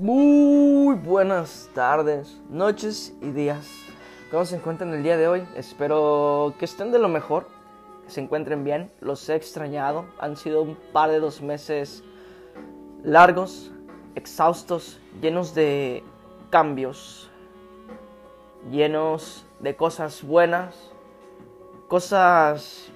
Muy 0.00 0.94
buenas 0.94 1.68
tardes, 1.74 2.40
noches 2.48 3.16
y 3.20 3.32
días. 3.32 3.68
¿Cómo 4.30 4.44
se 4.44 4.54
encuentran 4.54 4.94
el 4.94 5.02
día 5.02 5.16
de 5.16 5.26
hoy? 5.26 5.44
Espero 5.56 6.54
que 6.56 6.66
estén 6.66 6.92
de 6.92 7.00
lo 7.00 7.08
mejor, 7.08 7.48
que 8.04 8.12
se 8.12 8.20
encuentren 8.20 8.62
bien. 8.62 8.92
Los 9.00 9.28
he 9.28 9.34
extrañado. 9.34 10.04
Han 10.20 10.36
sido 10.36 10.62
un 10.62 10.76
par 10.92 11.10
de 11.10 11.18
dos 11.18 11.42
meses 11.42 12.04
largos, 13.02 13.72
exhaustos, 14.14 15.00
llenos 15.20 15.52
de 15.56 16.04
cambios, 16.48 17.28
llenos 18.70 19.46
de 19.58 19.74
cosas 19.74 20.22
buenas, 20.22 20.92
cosas 21.88 22.92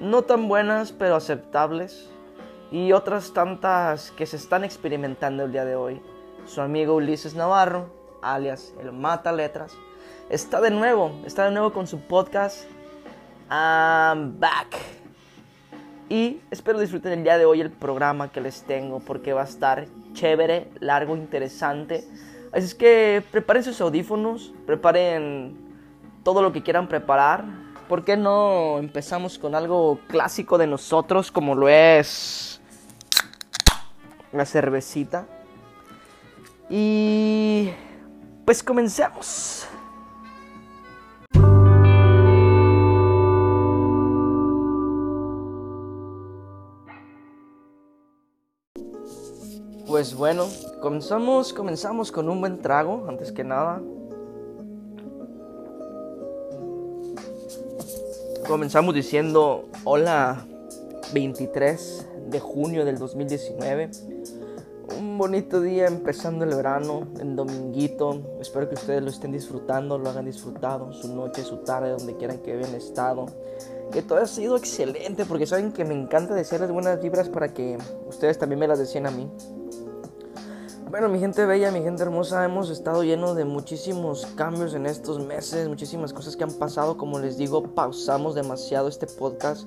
no 0.00 0.22
tan 0.22 0.48
buenas 0.48 0.92
pero 0.92 1.14
aceptables 1.14 2.08
y 2.70 2.92
otras 2.92 3.34
tantas 3.34 4.12
que 4.12 4.24
se 4.24 4.36
están 4.36 4.64
experimentando 4.64 5.44
el 5.44 5.52
día 5.52 5.66
de 5.66 5.76
hoy. 5.76 6.00
Su 6.48 6.62
amigo 6.62 6.94
Ulises 6.94 7.34
Navarro, 7.34 7.90
alias 8.22 8.72
el 8.80 8.90
Mata 8.90 9.32
Letras, 9.32 9.74
está 10.30 10.62
de 10.62 10.70
nuevo, 10.70 11.12
está 11.26 11.44
de 11.44 11.50
nuevo 11.50 11.74
con 11.74 11.86
su 11.86 12.00
podcast 12.00 12.64
I'm 13.50 14.40
Back. 14.40 14.78
Y 16.08 16.40
espero 16.50 16.80
disfruten 16.80 17.12
el 17.12 17.22
día 17.22 17.36
de 17.36 17.44
hoy 17.44 17.60
el 17.60 17.70
programa 17.70 18.32
que 18.32 18.40
les 18.40 18.62
tengo 18.62 19.00
porque 19.00 19.34
va 19.34 19.42
a 19.42 19.44
estar 19.44 19.88
chévere, 20.14 20.70
largo, 20.80 21.16
interesante. 21.16 22.08
Así 22.50 22.64
es 22.64 22.74
que 22.74 23.22
preparen 23.30 23.62
sus 23.62 23.78
audífonos, 23.82 24.54
preparen 24.64 25.54
todo 26.24 26.40
lo 26.40 26.50
que 26.50 26.62
quieran 26.62 26.88
preparar. 26.88 27.44
¿Por 27.90 28.06
qué 28.06 28.16
no 28.16 28.78
empezamos 28.78 29.38
con 29.38 29.54
algo 29.54 30.00
clásico 30.08 30.56
de 30.56 30.66
nosotros 30.66 31.30
como 31.30 31.54
lo 31.54 31.68
es 31.68 32.62
la 34.32 34.46
cervecita? 34.46 35.26
Y 36.70 37.70
pues 38.44 38.62
comencemos. 38.62 39.66
Pues 49.86 50.14
bueno, 50.14 50.46
comenzamos, 50.82 51.54
comenzamos 51.54 52.12
con 52.12 52.28
un 52.28 52.40
buen 52.40 52.60
trago, 52.60 53.06
antes 53.08 53.32
que 53.32 53.42
nada. 53.42 53.80
Comenzamos 58.46 58.94
diciendo 58.94 59.66
hola 59.84 60.46
23 61.14 62.06
de 62.28 62.38
junio 62.40 62.84
del 62.84 62.98
2019. 62.98 63.90
Un 65.18 65.22
bonito 65.32 65.60
día 65.60 65.88
empezando 65.88 66.44
el 66.44 66.54
verano, 66.54 67.08
en 67.18 67.34
dominguito. 67.34 68.38
Espero 68.40 68.68
que 68.68 68.76
ustedes 68.76 69.02
lo 69.02 69.10
estén 69.10 69.32
disfrutando, 69.32 69.98
lo 69.98 70.10
hagan 70.10 70.26
disfrutado, 70.26 70.92
su 70.92 71.12
noche, 71.12 71.42
su 71.42 71.56
tarde, 71.56 71.90
donde 71.90 72.16
quieran 72.16 72.38
que 72.38 72.52
hayan 72.52 72.72
estado. 72.76 73.26
Que 73.90 74.00
todo 74.00 74.20
ha 74.20 74.26
sido 74.28 74.56
excelente, 74.56 75.24
porque 75.24 75.44
saben 75.44 75.72
que 75.72 75.84
me 75.84 75.92
encanta 75.92 76.34
decirles 76.34 76.70
buenas 76.70 77.02
vibras 77.02 77.28
para 77.28 77.52
que 77.52 77.76
ustedes 78.06 78.38
también 78.38 78.60
me 78.60 78.68
las 78.68 78.78
decían 78.78 79.08
a 79.08 79.10
mí. 79.10 79.28
Bueno, 80.88 81.08
mi 81.08 81.18
gente 81.18 81.44
bella, 81.46 81.72
mi 81.72 81.82
gente 81.82 82.04
hermosa, 82.04 82.44
hemos 82.44 82.70
estado 82.70 83.02
llenos 83.02 83.34
de 83.34 83.44
muchísimos 83.44 84.24
cambios 84.36 84.72
en 84.74 84.86
estos 84.86 85.18
meses, 85.18 85.66
muchísimas 85.66 86.12
cosas 86.12 86.36
que 86.36 86.44
han 86.44 86.52
pasado. 86.52 86.96
Como 86.96 87.18
les 87.18 87.36
digo, 87.36 87.74
pausamos 87.74 88.36
demasiado 88.36 88.86
este 88.86 89.08
podcast 89.08 89.66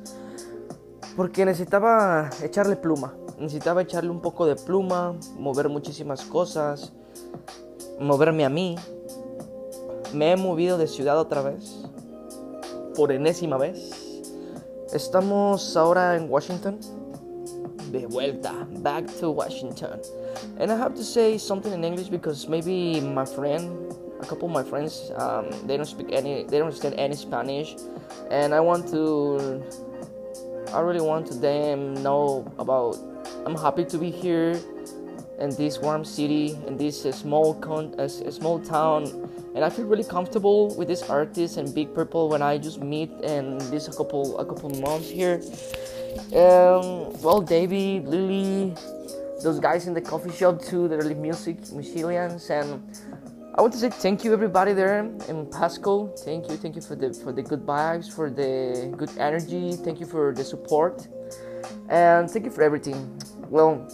porque 1.17 1.43
necesitaba 1.43 2.29
echarle 2.41 2.77
pluma. 2.77 3.13
Necesitaba 3.41 3.81
echarle 3.81 4.11
un 4.11 4.21
poco 4.21 4.45
de 4.45 4.55
pluma, 4.55 5.15
mover 5.35 5.67
muchísimas 5.67 6.23
cosas, 6.25 6.93
moverme 7.99 8.45
a 8.45 8.49
mí. 8.49 8.75
Me 10.13 10.31
he 10.31 10.37
movido 10.37 10.77
de 10.77 10.85
ciudad 10.85 11.17
otra 11.17 11.41
vez, 11.41 11.83
por 12.95 13.11
enésima 13.11 13.57
vez. 13.57 13.89
Estamos 14.93 15.75
ahora 15.75 16.17
en 16.17 16.29
Washington. 16.29 16.77
De 17.91 18.05
vuelta, 18.05 18.53
back 18.83 19.07
to 19.19 19.31
Washington. 19.31 19.99
And 20.59 20.71
I 20.71 20.75
have 20.75 20.93
to 20.93 21.03
say 21.03 21.39
something 21.39 21.73
in 21.73 21.83
English 21.83 22.09
because 22.09 22.47
maybe 22.47 23.01
my 23.01 23.25
friend, 23.25 23.91
a 24.21 24.25
couple 24.27 24.49
of 24.49 24.53
my 24.53 24.63
friends, 24.63 25.11
um, 25.17 25.49
they 25.65 25.77
don't 25.77 25.87
speak 25.87 26.11
any, 26.11 26.43
they 26.43 26.59
don't 26.59 26.67
understand 26.67 26.93
any 26.99 27.15
Spanish, 27.15 27.75
and 28.29 28.53
I 28.53 28.59
want 28.59 28.87
to, 28.91 29.63
I 30.71 30.81
really 30.81 31.01
want 31.01 31.25
to 31.29 31.33
them 31.33 31.95
know 32.03 32.45
about. 32.59 33.10
I'm 33.45 33.55
happy 33.55 33.85
to 33.85 33.97
be 33.97 34.11
here 34.11 34.59
in 35.39 35.49
this 35.55 35.79
warm 35.79 36.05
city, 36.05 36.57
in 36.67 36.77
this 36.77 37.05
uh, 37.05 37.11
small 37.11 37.55
con, 37.55 37.93
uh, 37.99 38.07
small 38.07 38.59
town, 38.59 39.03
and 39.55 39.65
I 39.65 39.69
feel 39.69 39.85
really 39.85 40.03
comfortable 40.03 40.75
with 40.75 40.87
this 40.87 41.01
artist 41.09 41.57
and 41.57 41.73
Big 41.73 41.93
Purple 41.93 42.29
when 42.29 42.41
I 42.41 42.57
just 42.57 42.79
meet 42.79 43.11
in 43.23 43.57
this 43.71 43.87
a 43.87 43.93
couple 43.93 44.39
a 44.39 44.45
couple 44.45 44.69
months 44.81 45.09
here. 45.09 45.41
Um, 46.33 47.11
well, 47.21 47.41
David, 47.41 48.07
Lily, 48.07 48.73
those 49.41 49.59
guys 49.59 49.87
in 49.87 49.93
the 49.93 50.01
coffee 50.01 50.31
shop 50.31 50.61
too 50.61 50.87
that 50.87 50.99
are 50.99 51.15
music 51.15 51.71
musicians 51.71 52.49
and 52.49 52.81
I 53.53 53.61
want 53.61 53.73
to 53.73 53.79
say 53.79 53.89
thank 53.89 54.23
you 54.23 54.31
everybody 54.31 54.71
there 54.71 54.99
in 55.27 55.45
Pasco. 55.47 56.07
Thank 56.23 56.49
you, 56.49 56.55
thank 56.55 56.75
you 56.75 56.81
for 56.81 56.95
the 56.95 57.13
for 57.13 57.33
the 57.33 57.41
good 57.41 57.65
vibes, 57.65 58.09
for 58.09 58.29
the 58.29 58.93
good 58.95 59.11
energy. 59.17 59.73
Thank 59.73 59.99
you 59.99 60.05
for 60.05 60.33
the 60.33 60.43
support, 60.43 61.07
and 61.89 62.29
thank 62.29 62.45
you 62.45 62.51
for 62.51 62.63
everything. 62.63 63.19
Well, 63.49 63.87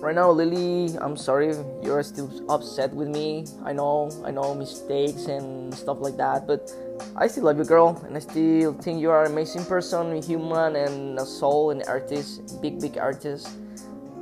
right 0.00 0.14
now, 0.14 0.30
Lily, 0.30 0.96
I'm 1.00 1.16
sorry 1.16 1.54
you're 1.82 2.02
still 2.02 2.30
upset 2.50 2.92
with 2.92 3.08
me. 3.08 3.46
I 3.64 3.72
know, 3.72 4.10
I 4.24 4.30
know 4.30 4.54
mistakes 4.54 5.26
and 5.26 5.74
stuff 5.74 5.98
like 6.00 6.16
that, 6.16 6.46
but 6.46 6.70
I 7.16 7.26
still 7.26 7.44
love 7.44 7.58
you, 7.58 7.64
girl, 7.64 8.02
and 8.06 8.16
I 8.16 8.20
still 8.20 8.72
think 8.74 9.00
you 9.00 9.10
are 9.10 9.24
an 9.24 9.32
amazing 9.32 9.64
person, 9.64 10.20
human, 10.22 10.76
and 10.76 11.18
a 11.18 11.26
soul, 11.26 11.70
and 11.70 11.82
artist, 11.88 12.60
big, 12.62 12.80
big 12.80 12.98
artist. 12.98 13.48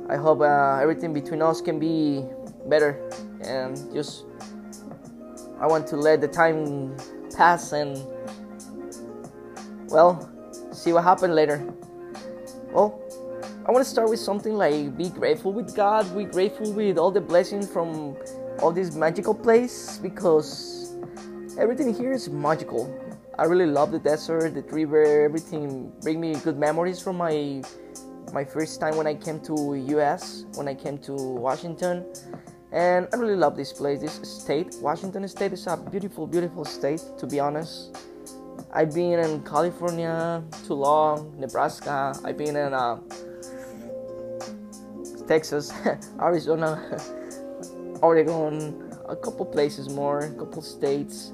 I 0.09 0.17
hope 0.17 0.41
uh, 0.41 0.79
everything 0.81 1.13
between 1.13 1.41
us 1.41 1.61
can 1.61 1.79
be 1.79 2.23
better 2.67 3.09
and 3.41 3.77
just 3.93 4.25
I 5.59 5.67
want 5.67 5.87
to 5.87 5.95
let 5.95 6.21
the 6.21 6.27
time 6.27 6.95
pass 7.35 7.71
and 7.71 7.97
well 9.87 10.29
see 10.71 10.93
what 10.93 11.03
happened 11.03 11.35
later. 11.35 11.65
I 13.67 13.71
want 13.71 13.83
to 13.83 13.89
start 13.89 14.11
with 14.11 14.19
something 14.19 14.53
like 14.53 14.95
be 14.95 15.09
grateful 15.09 15.51
with 15.51 15.75
God, 15.75 16.05
be 16.15 16.25
grateful 16.25 16.71
with 16.71 16.99
all 16.99 17.09
the 17.09 17.19
blessings 17.19 17.67
from 17.67 18.15
all 18.59 18.71
this 18.71 18.93
magical 18.93 19.33
place 19.33 19.97
because 19.97 20.95
everything 21.57 21.91
here 21.91 22.11
is 22.11 22.29
magical. 22.29 22.85
I 23.39 23.45
really 23.45 23.65
love 23.65 23.91
the 23.91 23.97
desert, 23.97 24.53
the 24.53 24.61
river, 24.61 25.25
everything 25.25 25.91
bring 26.01 26.21
me 26.21 26.35
good 26.35 26.59
memories 26.59 27.01
from 27.01 27.17
my 27.17 27.63
my 28.33 28.45
first 28.45 28.79
time 28.79 28.97
when 28.97 29.07
I 29.07 29.15
came 29.15 29.39
to 29.41 29.73
US, 29.97 30.45
when 30.53 30.67
I 30.67 30.75
came 30.75 30.99
to 30.99 31.13
Washington. 31.13 32.05
And 32.71 33.07
I 33.13 33.17
really 33.17 33.35
love 33.35 33.57
this 33.57 33.73
place, 33.73 33.99
this 33.99 34.21
state. 34.29 34.75
Washington 34.79 35.27
State 35.27 35.53
is 35.53 35.65
a 35.65 35.75
beautiful, 35.75 36.27
beautiful 36.27 36.65
state, 36.65 37.01
to 37.17 37.25
be 37.25 37.39
honest. 37.39 37.97
I've 38.71 38.93
been 38.93 39.17
in 39.17 39.41
California 39.43 40.43
too 40.67 40.75
long, 40.75 41.33
Nebraska. 41.39 42.13
I've 42.23 42.37
been 42.37 42.55
in 42.57 42.73
uh, 42.73 42.99
Texas, 45.27 45.73
Arizona, 46.21 46.99
Oregon, 48.01 48.91
a 49.07 49.15
couple 49.15 49.45
places 49.45 49.89
more, 49.89 50.19
a 50.19 50.35
couple 50.35 50.61
states. 50.61 51.31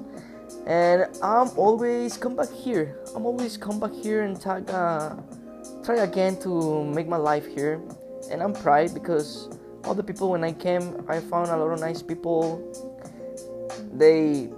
And 0.66 1.06
I'm 1.22 1.50
always 1.56 2.16
come 2.16 2.36
back 2.36 2.50
here. 2.50 2.98
I'm 3.16 3.26
always 3.26 3.56
come 3.56 3.80
back 3.80 3.92
here 3.92 4.22
and 4.22 4.40
tag, 4.40 4.70
uh, 4.70 5.16
try 5.84 5.96
again 5.96 6.38
to 6.40 6.84
make 6.84 7.08
my 7.08 7.16
life 7.16 7.46
here. 7.46 7.80
And 8.30 8.42
I'm 8.42 8.52
proud 8.52 8.94
because 8.94 9.48
all 9.84 9.94
the 9.94 10.02
people 10.02 10.30
when 10.30 10.44
I 10.44 10.52
came, 10.52 11.04
I 11.08 11.20
found 11.20 11.48
a 11.48 11.56
lot 11.56 11.72
of 11.72 11.80
nice 11.80 12.02
people. 12.02 12.62
They 13.92 14.50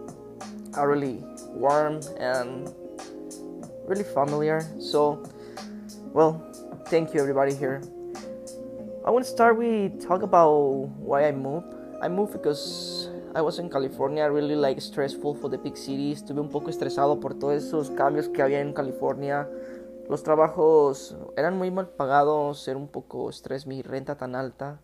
are 0.75 0.88
really 0.88 1.23
warm 1.49 2.00
and 2.19 2.73
really 3.87 4.05
familiar. 4.05 4.61
So, 4.79 5.23
well, 6.12 6.43
thank 6.88 7.14
you 7.14 7.20
everybody 7.20 7.55
here. 7.55 7.81
I 9.06 9.11
want 9.11 9.27
to 9.27 9.31
start 9.31 9.59
with 9.59 10.01
talk 10.01 10.23
about 10.23 10.89
why 10.97 11.29
I 11.29 11.33
moved. 11.33 11.75
I 12.01 12.09
moved 12.09 12.33
because 12.33 13.11
I 13.35 13.43
was 13.43 13.59
in 13.59 13.69
California, 13.69 14.27
really 14.31 14.56
like 14.56 14.81
stressful 14.81 15.35
for 15.35 15.51
the 15.51 15.59
big 15.59 15.77
cities. 15.77 16.23
Estuve 16.23 16.41
un 16.41 16.49
poco 16.49 16.71
estresado 16.71 17.21
por 17.21 17.35
todos 17.35 17.62
esos 17.62 17.91
cambios 17.91 18.31
que 18.31 18.41
había 18.41 18.62
en 18.62 18.73
California. 18.73 19.47
Los 20.09 20.23
trabajos 20.23 21.19
eran 21.37 21.59
muy 21.59 21.71
mal 21.71 21.91
pagados, 21.91 22.67
era 22.67 22.79
un 22.79 22.89
poco 22.89 23.29
estrés 23.29 23.67
mi 23.67 23.83
renta 23.83 24.17
tan 24.17 24.35
alta. 24.35 24.81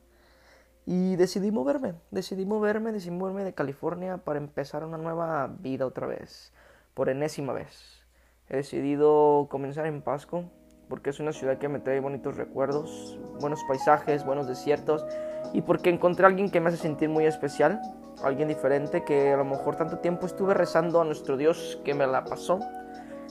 Y 0.84 1.16
decidí 1.16 1.50
moverme, 1.50 1.94
decidí 2.10 2.44
moverme, 2.44 2.92
decidí 2.92 3.16
moverme 3.16 3.44
de 3.44 3.54
California 3.54 4.18
para 4.18 4.38
empezar 4.38 4.84
una 4.84 4.98
nueva 4.98 5.46
vida 5.46 5.86
otra 5.86 6.06
vez, 6.06 6.52
por 6.92 7.08
enésima 7.08 7.54
vez. 7.54 8.04
He 8.50 8.56
decidido 8.56 9.46
comenzar 9.50 9.86
en 9.86 10.02
Pasco, 10.02 10.44
porque 10.90 11.10
es 11.10 11.20
una 11.20 11.32
ciudad 11.32 11.56
que 11.56 11.68
me 11.68 11.78
trae 11.78 12.00
bonitos 12.00 12.36
recuerdos, 12.36 13.16
buenos 13.40 13.62
paisajes, 13.66 14.26
buenos 14.26 14.48
desiertos 14.48 15.06
y 15.54 15.62
porque 15.62 15.88
encontré 15.88 16.26
a 16.26 16.28
alguien 16.28 16.50
que 16.50 16.60
me 16.60 16.68
hace 16.68 16.76
sentir 16.76 17.08
muy 17.08 17.24
especial, 17.24 17.80
alguien 18.22 18.48
diferente 18.48 19.04
que 19.04 19.32
a 19.32 19.36
lo 19.36 19.44
mejor 19.44 19.76
tanto 19.76 20.00
tiempo 20.00 20.26
estuve 20.26 20.52
rezando 20.52 21.00
a 21.00 21.04
nuestro 21.04 21.36
Dios 21.36 21.80
que 21.84 21.94
me 21.94 22.06
la 22.06 22.24
pasó. 22.24 22.58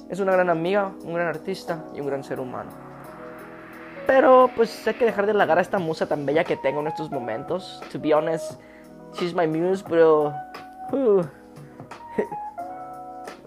Es 0.10 0.20
una 0.20 0.32
gran 0.32 0.50
amiga, 0.50 0.94
un 1.04 1.14
gran 1.14 1.28
artista 1.28 1.86
y 1.94 2.00
un 2.00 2.08
gran 2.08 2.24
ser 2.24 2.40
humano. 2.40 2.72
Pero 4.08 4.50
pues 4.56 4.88
hay 4.88 4.96
que 4.96 5.06
dejar 5.06 5.28
de 5.28 5.34
lagar 5.34 5.60
a 5.60 5.62
esta 5.62 5.78
musa 5.78 6.08
tan 6.08 6.26
bella 6.26 6.44
que 6.46 6.56
tengo 6.58 6.80
en 6.80 6.88
estos 6.88 7.12
momentos. 7.12 7.84
To 7.92 8.00
be 8.00 8.14
honest, 8.14 8.54
she's 9.14 9.36
my 9.36 9.46
muse, 9.46 9.84
pero... 9.88 10.34
uh, 10.94 11.22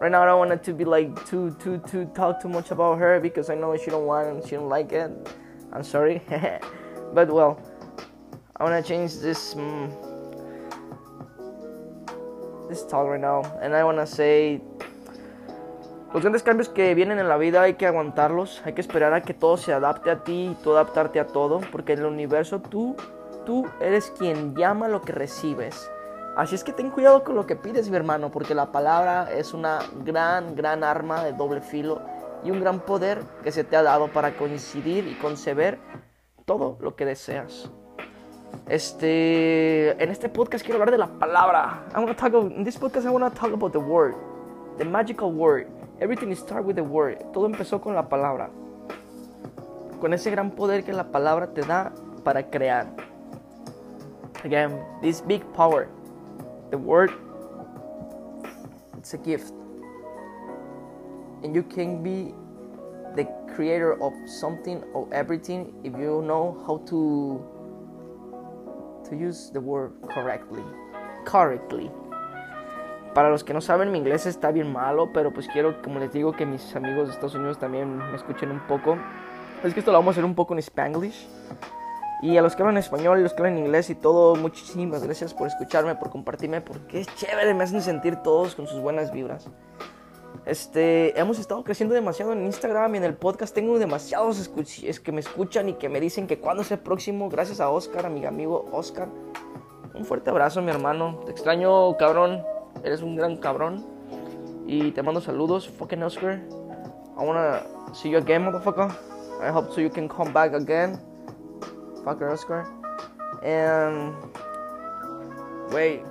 right 0.02 0.10
now 0.10 0.24
I 0.24 0.26
don't 0.26 0.40
want 0.40 0.50
it 0.50 0.64
to 0.64 0.74
be 0.74 0.84
like 0.84 1.14
too 1.26 1.54
too 1.62 1.78
too 1.86 2.06
talk 2.06 2.42
too 2.42 2.48
much 2.48 2.72
about 2.72 2.98
her 2.98 3.20
because 3.20 3.50
I 3.50 3.54
know 3.54 3.76
she 3.76 3.88
don't 3.88 4.04
want 4.04 4.26
and 4.26 4.42
she 4.42 4.56
don't 4.56 4.68
like 4.68 4.90
it. 4.90 5.12
I'm 5.72 5.84
sorry, 5.84 6.20
but 7.14 7.30
well, 7.30 7.62
I 8.56 8.64
want 8.64 8.74
to 8.74 8.82
change 8.82 9.18
this 9.18 9.54
mm, 9.54 9.94
this 12.68 12.84
talk 12.84 13.06
right 13.06 13.20
now, 13.20 13.42
and 13.62 13.76
I 13.76 13.84
want 13.84 13.98
to 13.98 14.06
say 14.06 14.60
los 16.12 16.20
grandes 16.20 16.42
cambios 16.42 16.68
que 16.68 16.94
vienen 16.96 17.20
en 17.20 17.28
la 17.28 17.38
vida 17.38 17.62
hay 17.62 17.74
que 17.74 17.86
aguantarlos, 17.86 18.60
hay 18.64 18.72
que 18.72 18.80
esperar 18.80 19.14
a 19.14 19.22
que 19.22 19.34
todo 19.34 19.56
se 19.56 19.72
adapte 19.72 20.10
a 20.10 20.24
ti 20.24 20.50
y 20.50 20.62
tú 20.64 20.72
adaptarte 20.72 21.20
a 21.20 21.28
todo, 21.28 21.60
porque 21.70 21.92
en 21.92 22.00
el 22.00 22.06
universo 22.06 22.60
tú 22.60 22.96
tú 23.46 23.68
eres 23.80 24.10
quien 24.18 24.56
llama 24.56 24.88
lo 24.88 25.00
que 25.00 25.12
recibes. 25.12 25.88
Así 26.34 26.54
es 26.54 26.64
que 26.64 26.72
ten 26.72 26.90
cuidado 26.90 27.24
con 27.24 27.34
lo 27.34 27.46
que 27.46 27.56
pides, 27.56 27.90
mi 27.90 27.96
hermano, 27.96 28.30
porque 28.30 28.54
la 28.54 28.72
palabra 28.72 29.30
es 29.30 29.52
una 29.52 29.80
gran, 30.02 30.54
gran 30.56 30.82
arma 30.82 31.22
de 31.22 31.34
doble 31.34 31.60
filo 31.60 32.00
y 32.42 32.50
un 32.50 32.60
gran 32.60 32.80
poder 32.80 33.22
que 33.42 33.52
se 33.52 33.64
te 33.64 33.76
ha 33.76 33.82
dado 33.82 34.08
para 34.08 34.34
coincidir 34.36 35.06
y 35.06 35.14
conceber 35.16 35.78
todo 36.46 36.78
lo 36.80 36.96
que 36.96 37.04
deseas. 37.04 37.70
Este, 38.66 39.90
en 40.02 40.10
este 40.10 40.30
podcast 40.30 40.64
quiero 40.64 40.80
hablar 40.80 40.92
de 40.92 40.98
la 40.98 41.06
palabra. 41.06 41.84
I 41.94 41.98
want 41.98 42.08
to 42.08 42.14
talk 42.14 42.32
about, 42.32 42.50
in 42.52 42.64
this 42.64 42.78
podcast 42.78 43.04
I 43.04 43.10
want 43.10 43.34
talk 43.34 43.52
about 43.52 43.72
the 43.72 43.78
word, 43.78 44.14
the 44.78 44.86
magical 44.86 45.30
word. 45.32 45.66
Everything 46.00 46.34
starts 46.34 46.66
with 46.66 46.76
the 46.76 46.82
word. 46.82 47.18
Todo 47.34 47.46
empezó 47.46 47.80
con 47.80 47.94
la 47.94 48.08
palabra. 48.08 48.48
Con 50.00 50.14
ese 50.14 50.30
gran 50.30 50.50
poder 50.50 50.82
que 50.82 50.94
la 50.94 51.04
palabra 51.04 51.52
te 51.52 51.60
da 51.60 51.92
para 52.24 52.42
crear. 52.42 52.86
Again, 54.44 54.80
this 55.02 55.20
big 55.20 55.42
power 55.52 55.88
the 56.72 56.78
word. 56.78 57.12
It's 58.98 59.14
a 59.14 59.18
gift. 59.18 59.52
And 61.44 61.54
you 61.54 61.62
can 61.62 62.02
be 62.02 62.34
the 63.14 63.28
creator 63.54 64.02
of 64.02 64.14
something 64.26 64.82
or 64.94 65.06
everything 65.12 65.74
if 65.84 65.92
you 65.92 66.22
know 66.22 66.56
how 66.66 66.78
to 66.88 67.44
to 69.08 69.16
use 69.16 69.50
the 69.52 69.60
word 69.60 69.92
correctly 70.08 70.64
correctly. 71.26 71.90
Para 73.14 73.28
los 73.28 73.44
que 73.44 73.52
no 73.52 73.60
saben 73.60 73.92
mi 73.92 73.98
inglés 73.98 74.24
está 74.24 74.50
bien 74.50 74.72
malo 74.72 75.12
pero 75.12 75.30
pues 75.32 75.46
quiero 75.48 75.82
como 75.82 75.98
les 75.98 76.10
digo 76.12 76.32
que 76.32 76.46
mis 76.46 76.74
amigos 76.74 77.08
de 77.08 77.12
Estados 77.12 77.34
Unidos 77.34 77.58
también 77.58 77.98
me 77.98 78.16
escuchen 78.16 78.50
un 78.50 78.60
poco. 78.66 78.96
Es 79.62 79.74
que 79.74 79.80
esto 79.80 79.92
lo 79.92 79.98
vamos 79.98 80.12
a 80.12 80.14
hacer 80.14 80.24
un 80.24 80.34
poco 80.34 80.54
en 80.54 80.60
spanglish 80.60 81.28
y 82.22 82.36
a 82.36 82.42
los 82.42 82.54
que 82.54 82.62
hablan 82.62 82.78
español 82.78 83.20
los 83.22 83.34
que 83.34 83.42
hablan 83.42 83.58
inglés 83.58 83.90
y 83.90 83.96
todo, 83.96 84.36
muchísimas 84.36 85.02
gracias 85.02 85.34
por 85.34 85.48
escucharme, 85.48 85.96
por 85.96 86.08
compartirme, 86.08 86.60
porque 86.60 87.00
es 87.00 87.14
chévere, 87.16 87.52
me 87.52 87.64
hacen 87.64 87.82
sentir 87.82 88.16
todos 88.16 88.54
con 88.54 88.68
sus 88.68 88.80
buenas 88.80 89.12
vibras. 89.12 89.48
Este, 90.46 91.18
hemos 91.18 91.38
estado 91.38 91.62
creciendo 91.62 91.94
demasiado 91.94 92.32
en 92.32 92.44
Instagram 92.44 92.94
y 92.94 92.98
en 92.98 93.04
el 93.04 93.14
podcast. 93.14 93.54
Tengo 93.54 93.78
demasiados 93.78 94.50
es 94.82 95.00
que 95.00 95.12
me 95.12 95.20
escuchan 95.20 95.68
y 95.68 95.74
que 95.74 95.88
me 95.88 96.00
dicen 96.00 96.26
que 96.26 96.38
cuándo 96.38 96.62
es 96.62 96.70
el 96.70 96.78
próximo. 96.78 97.28
Gracias 97.28 97.60
a 97.60 97.70
Oscar, 97.70 98.06
a 98.06 98.08
mi 98.08 98.24
amigo 98.24 98.68
Oscar. 98.72 99.08
Un 99.94 100.04
fuerte 100.04 100.30
abrazo, 100.30 100.62
mi 100.62 100.70
hermano. 100.70 101.20
Te 101.26 101.32
extraño, 101.32 101.96
cabrón. 101.96 102.42
Eres 102.82 103.02
un 103.02 103.16
gran 103.16 103.36
cabrón. 103.36 103.84
Y 104.66 104.92
te 104.92 105.02
mando 105.02 105.20
saludos, 105.20 105.68
fucking 105.68 106.02
Oscar. 106.02 106.40
I 107.18 107.24
wanna 107.24 107.62
see 107.92 108.10
you 108.10 108.18
again, 108.18 108.44
motherfucker. 108.44 108.90
I 109.42 109.50
hope 109.50 109.72
so 109.72 109.80
you 109.80 109.90
can 109.90 110.08
come 110.08 110.32
back 110.32 110.54
again. 110.54 111.11
Fucker 112.04 112.30
Oscar. 112.30 112.66
And 113.42 114.14
wait, 115.72 116.02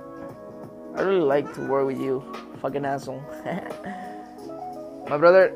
I 0.96 1.02
really 1.02 1.20
like 1.20 1.52
to 1.54 1.60
work 1.62 1.86
with 1.86 1.98
you, 1.98 2.22
fucking 2.60 2.84
asshole. 2.84 3.22
My 5.08 5.16
brother, 5.16 5.54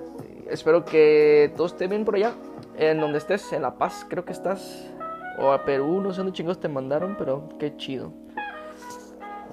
espero 0.50 0.84
que 0.84 1.52
todo 1.56 1.66
esté 1.66 1.88
bien 1.88 2.04
por 2.04 2.16
allá, 2.16 2.32
en 2.76 3.00
donde 3.00 3.18
estés, 3.18 3.52
en 3.52 3.62
La 3.62 3.78
Paz, 3.78 4.06
creo 4.08 4.24
que 4.24 4.32
estás, 4.32 4.90
o 5.38 5.52
a 5.52 5.64
Perú, 5.64 6.00
no 6.00 6.12
sé 6.12 6.18
dónde 6.18 6.32
chingos 6.32 6.60
te 6.60 6.68
mandaron, 6.68 7.16
pero 7.18 7.48
qué 7.58 7.76
chido. 7.76 8.12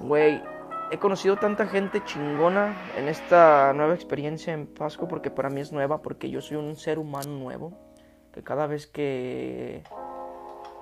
Güey, 0.00 0.42
he 0.90 0.98
conocido 0.98 1.36
tanta 1.36 1.66
gente 1.66 2.02
chingona 2.04 2.76
en 2.96 3.08
esta 3.08 3.72
nueva 3.74 3.94
experiencia 3.94 4.52
en 4.52 4.66
Pasco 4.66 5.08
porque 5.08 5.30
para 5.30 5.50
mí 5.50 5.60
es 5.60 5.72
nueva, 5.72 6.02
porque 6.02 6.30
yo 6.30 6.40
soy 6.40 6.56
un 6.56 6.76
ser 6.76 6.98
humano 6.98 7.30
nuevo, 7.30 7.72
que 8.32 8.42
cada 8.42 8.66
vez 8.66 8.86
que 8.86 9.84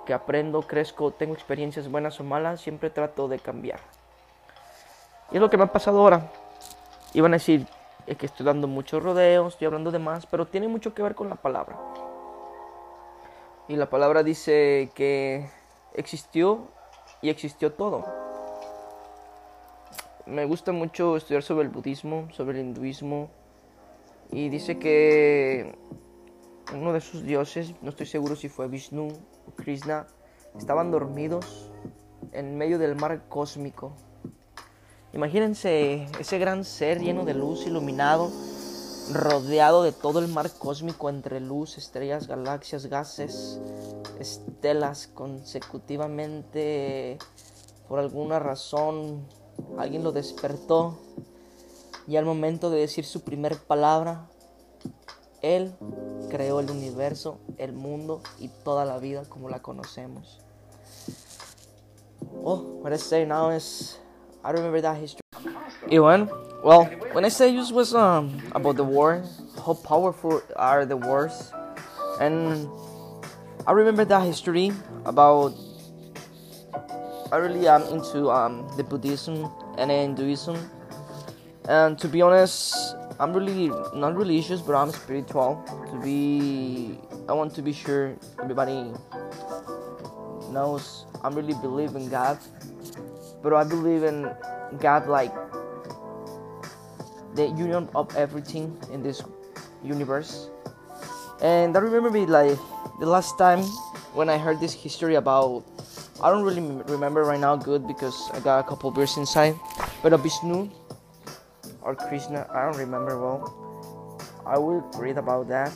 que 0.04 0.14
aprendo, 0.14 0.62
crezco, 0.62 1.10
tengo 1.10 1.34
experiencias 1.34 1.90
buenas 1.90 2.18
o 2.20 2.24
malas, 2.24 2.60
siempre 2.60 2.90
trato 2.90 3.28
de 3.28 3.38
cambiar. 3.38 3.80
Y 5.30 5.36
es 5.36 5.40
lo 5.40 5.48
que 5.48 5.56
me 5.56 5.64
ha 5.64 5.72
pasado 5.72 6.00
ahora. 6.00 6.30
Iban 7.14 7.32
a 7.32 7.36
decir 7.36 7.66
es 8.06 8.16
que 8.16 8.26
estoy 8.26 8.44
dando 8.44 8.66
muchos 8.66 9.02
rodeos, 9.02 9.54
estoy 9.54 9.66
hablando 9.66 9.90
de 9.90 9.98
más, 9.98 10.26
pero 10.26 10.46
tiene 10.46 10.68
mucho 10.68 10.92
que 10.94 11.02
ver 11.02 11.14
con 11.14 11.28
la 11.28 11.36
palabra. 11.36 11.78
Y 13.68 13.76
la 13.76 13.88
palabra 13.88 14.22
dice 14.22 14.90
que 14.94 15.48
existió 15.94 16.68
y 17.20 17.30
existió 17.30 17.72
todo. 17.72 18.04
Me 20.26 20.44
gusta 20.44 20.72
mucho 20.72 21.16
estudiar 21.16 21.42
sobre 21.42 21.64
el 21.64 21.68
budismo, 21.68 22.28
sobre 22.32 22.58
el 22.58 22.66
hinduismo. 22.66 23.30
Y 24.30 24.48
dice 24.48 24.78
que 24.78 25.76
uno 26.74 26.92
de 26.92 27.00
sus 27.00 27.22
dioses, 27.24 27.74
no 27.82 27.90
estoy 27.90 28.06
seguro 28.06 28.34
si 28.34 28.48
fue 28.48 28.66
Vishnu 28.66 29.08
Krishna, 29.56 30.06
estaban 30.56 30.90
dormidos 30.90 31.70
en 32.32 32.56
medio 32.56 32.78
del 32.78 32.96
mar 32.96 33.24
cósmico. 33.28 33.92
Imagínense 35.12 36.06
ese 36.18 36.38
gran 36.38 36.64
ser 36.64 37.00
lleno 37.00 37.24
de 37.24 37.34
luz, 37.34 37.66
iluminado, 37.66 38.30
rodeado 39.12 39.82
de 39.82 39.92
todo 39.92 40.20
el 40.20 40.28
mar 40.28 40.50
cósmico 40.58 41.10
entre 41.10 41.40
luz, 41.40 41.76
estrellas, 41.76 42.28
galaxias, 42.28 42.86
gases, 42.86 43.60
estelas 44.18 45.08
consecutivamente. 45.08 47.18
Por 47.88 47.98
alguna 47.98 48.38
razón 48.38 49.26
alguien 49.76 50.02
lo 50.02 50.12
despertó 50.12 50.98
y 52.06 52.16
al 52.16 52.24
momento 52.24 52.70
de 52.70 52.80
decir 52.80 53.04
su 53.04 53.22
primer 53.22 53.58
palabra, 53.58 54.30
él 55.42 55.72
creó 56.30 56.60
el 56.60 56.70
universo, 56.70 57.38
el 57.58 57.72
mundo 57.72 58.22
y 58.38 58.48
toda 58.64 58.84
la 58.84 58.98
vida 58.98 59.24
como 59.28 59.48
la 59.48 59.60
conocemos. 59.60 60.40
Oh, 62.44 62.80
what 62.82 62.92
I 62.92 62.96
say 62.96 63.24
now 63.24 63.50
is, 63.50 63.98
I 64.44 64.50
remember 64.52 64.80
that 64.80 64.96
history. 64.96 65.20
Iwan, 65.90 66.30
well, 66.64 66.84
when 67.12 67.24
I 67.24 67.28
say 67.28 67.54
this 67.54 67.70
was 67.70 67.94
um 67.94 68.30
about 68.52 68.76
the 68.76 68.84
war, 68.84 69.22
how 69.66 69.74
powerful 69.74 70.40
are 70.56 70.86
the 70.86 70.96
wars, 70.96 71.52
and 72.20 72.68
I 73.66 73.72
remember 73.72 74.04
that 74.06 74.24
history 74.24 74.72
about. 75.04 75.52
I 77.30 77.36
really 77.36 77.66
am 77.66 77.82
into 77.88 78.30
um 78.30 78.68
the 78.76 78.84
Buddhism 78.84 79.48
and 79.78 79.90
Hinduism, 79.90 80.56
and 81.68 81.98
to 81.98 82.08
be 82.08 82.22
honest, 82.22 82.96
I'm 83.22 83.32
really 83.32 83.70
not 83.94 84.16
religious, 84.16 84.60
but 84.60 84.74
I'm 84.74 84.90
spiritual. 84.90 85.62
To 85.94 86.00
be, 86.02 86.98
I 87.28 87.32
want 87.32 87.54
to 87.54 87.62
be 87.62 87.72
sure 87.72 88.18
everybody 88.42 88.90
knows 90.50 91.06
I'm 91.22 91.32
really 91.38 91.54
believe 91.54 91.94
in 91.94 92.10
God, 92.10 92.36
but 93.40 93.54
I 93.54 93.62
believe 93.62 94.02
in 94.02 94.26
God 94.82 95.06
like 95.06 95.30
the 97.38 97.46
union 97.54 97.88
of 97.94 98.10
everything 98.16 98.74
in 98.90 99.04
this 99.06 99.22
universe. 99.84 100.50
And 101.40 101.76
I 101.76 101.80
remember 101.80 102.10
me 102.10 102.26
like 102.26 102.58
the 102.98 103.06
last 103.06 103.38
time 103.38 103.62
when 104.18 104.28
I 104.28 104.36
heard 104.36 104.58
this 104.58 104.74
history 104.74 105.14
about. 105.14 105.62
I 106.22 106.30
don't 106.30 106.42
really 106.42 106.62
remember 106.90 107.22
right 107.22 107.40
now 107.40 107.54
good 107.54 107.86
because 107.86 108.30
I 108.34 108.38
got 108.40 108.58
a 108.58 108.62
couple 108.62 108.90
beers 108.90 109.16
inside, 109.16 109.58
but 110.02 110.12
a 110.12 110.18
Vishnu 110.18 110.70
or 111.82 111.94
Krishna, 111.94 112.46
I 112.50 112.64
don't 112.64 112.78
remember 112.78 113.18
well. 113.18 114.28
I 114.46 114.58
will 114.58 114.80
read 114.96 115.18
about 115.18 115.48
that. 115.48 115.72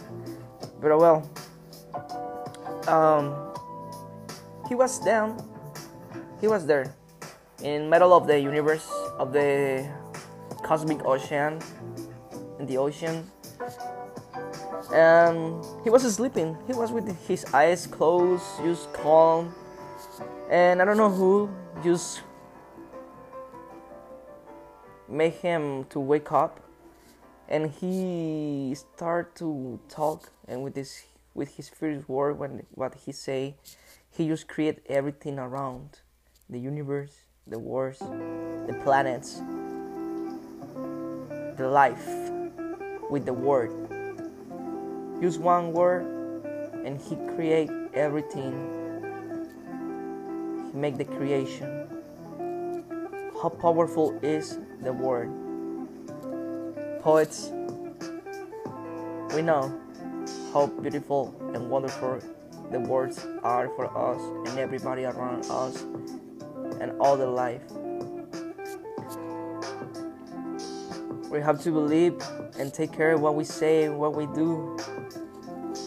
But 0.81 0.99
well, 0.99 1.29
um, 2.89 3.35
he 4.69 4.75
was 4.75 4.99
down. 4.99 5.39
He 6.41 6.49
was 6.49 6.67
there, 6.67 6.95
in 7.63 7.89
middle 7.89 8.13
of 8.13 8.27
the 8.27 8.39
universe 8.39 8.87
of 9.19 9.33
the 9.33 9.89
cosmic 10.63 11.05
ocean, 11.05 11.61
in 12.59 12.67
the 12.67 12.77
ocean, 12.77 13.31
and 14.93 15.65
he 15.83 15.91
was 15.91 16.03
sleeping. 16.15 16.57
He 16.67 16.75
was 16.75 16.93
with 16.93 17.09
his 17.27 17.45
eyes 17.55 17.87
closed, 17.87 18.45
just 18.63 18.93
calm, 18.93 19.55
And 20.51 20.81
I 20.81 20.85
don't 20.85 20.97
know 20.97 21.11
who 21.11 21.51
just 21.83 22.23
made 25.09 25.35
him 25.35 25.85
to 25.85 26.01
wake 26.01 26.33
up 26.33 26.61
and 27.49 27.71
he 27.71 28.75
start 28.75 29.35
to 29.37 29.79
talk 29.89 30.31
and 30.49 30.63
with 30.63 30.75
this 30.75 31.05
with 31.35 31.57
his 31.57 31.69
first 31.69 32.09
word 32.09 32.39
when 32.39 32.67
what 32.75 32.95
he 33.05 33.13
say 33.13 33.55
he 34.11 34.27
just 34.27 34.49
create 34.49 34.79
everything 34.89 35.39
around 35.39 36.01
the 36.51 36.59
universe 36.59 37.13
the 37.47 37.59
wars 37.59 37.99
the 37.99 38.81
planets 38.83 39.43
the 41.57 41.67
life 41.67 42.07
with 43.09 43.25
the 43.25 43.33
word. 43.33 43.73
Use 45.23 45.39
one 45.39 45.73
word 45.73 46.05
and 46.85 47.01
he 47.01 47.17
create 47.35 47.71
everything. 47.95 48.53
He 50.71 50.77
make 50.77 50.99
the 50.99 51.05
creation. 51.05 51.89
How 53.43 53.49
powerful 53.49 54.19
is 54.23 54.59
the 54.83 54.93
word 54.93 55.31
poets, 57.01 57.53
we 59.35 59.43
know 59.43 59.73
how 60.53 60.67
beautiful 60.67 61.35
and 61.55 61.71
wonderful 61.71 62.19
the 62.73 62.81
words 62.81 63.27
are 63.43 63.69
for 63.77 63.87
us 63.97 64.21
and 64.49 64.59
everybody 64.59 65.05
around 65.05 65.45
us 65.51 65.83
and 66.81 66.93
all 67.01 67.17
the 67.17 67.27
life. 67.27 67.63
We 71.31 71.41
have 71.41 71.61
to 71.63 71.71
believe 71.71 72.21
and 72.59 72.73
take 72.73 72.93
care 72.93 73.13
of 73.13 73.21
what 73.21 73.35
we 73.35 73.45
say, 73.45 73.85
and 73.85 73.99
what 73.99 74.15
we 74.15 74.27
do. 74.27 74.77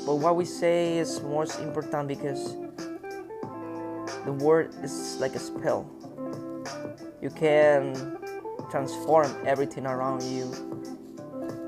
But 0.05 0.15
what 0.15 0.35
we 0.35 0.45
say 0.45 0.97
is 0.97 1.21
most 1.21 1.59
important 1.59 2.07
because 2.07 2.55
the 4.25 4.31
word 4.31 4.73
is 4.83 5.17
like 5.19 5.35
a 5.35 5.39
spell. 5.39 5.89
You 7.21 7.29
can 7.29 8.18
transform 8.69 9.35
everything 9.45 9.85
around 9.85 10.23
you. 10.23 10.51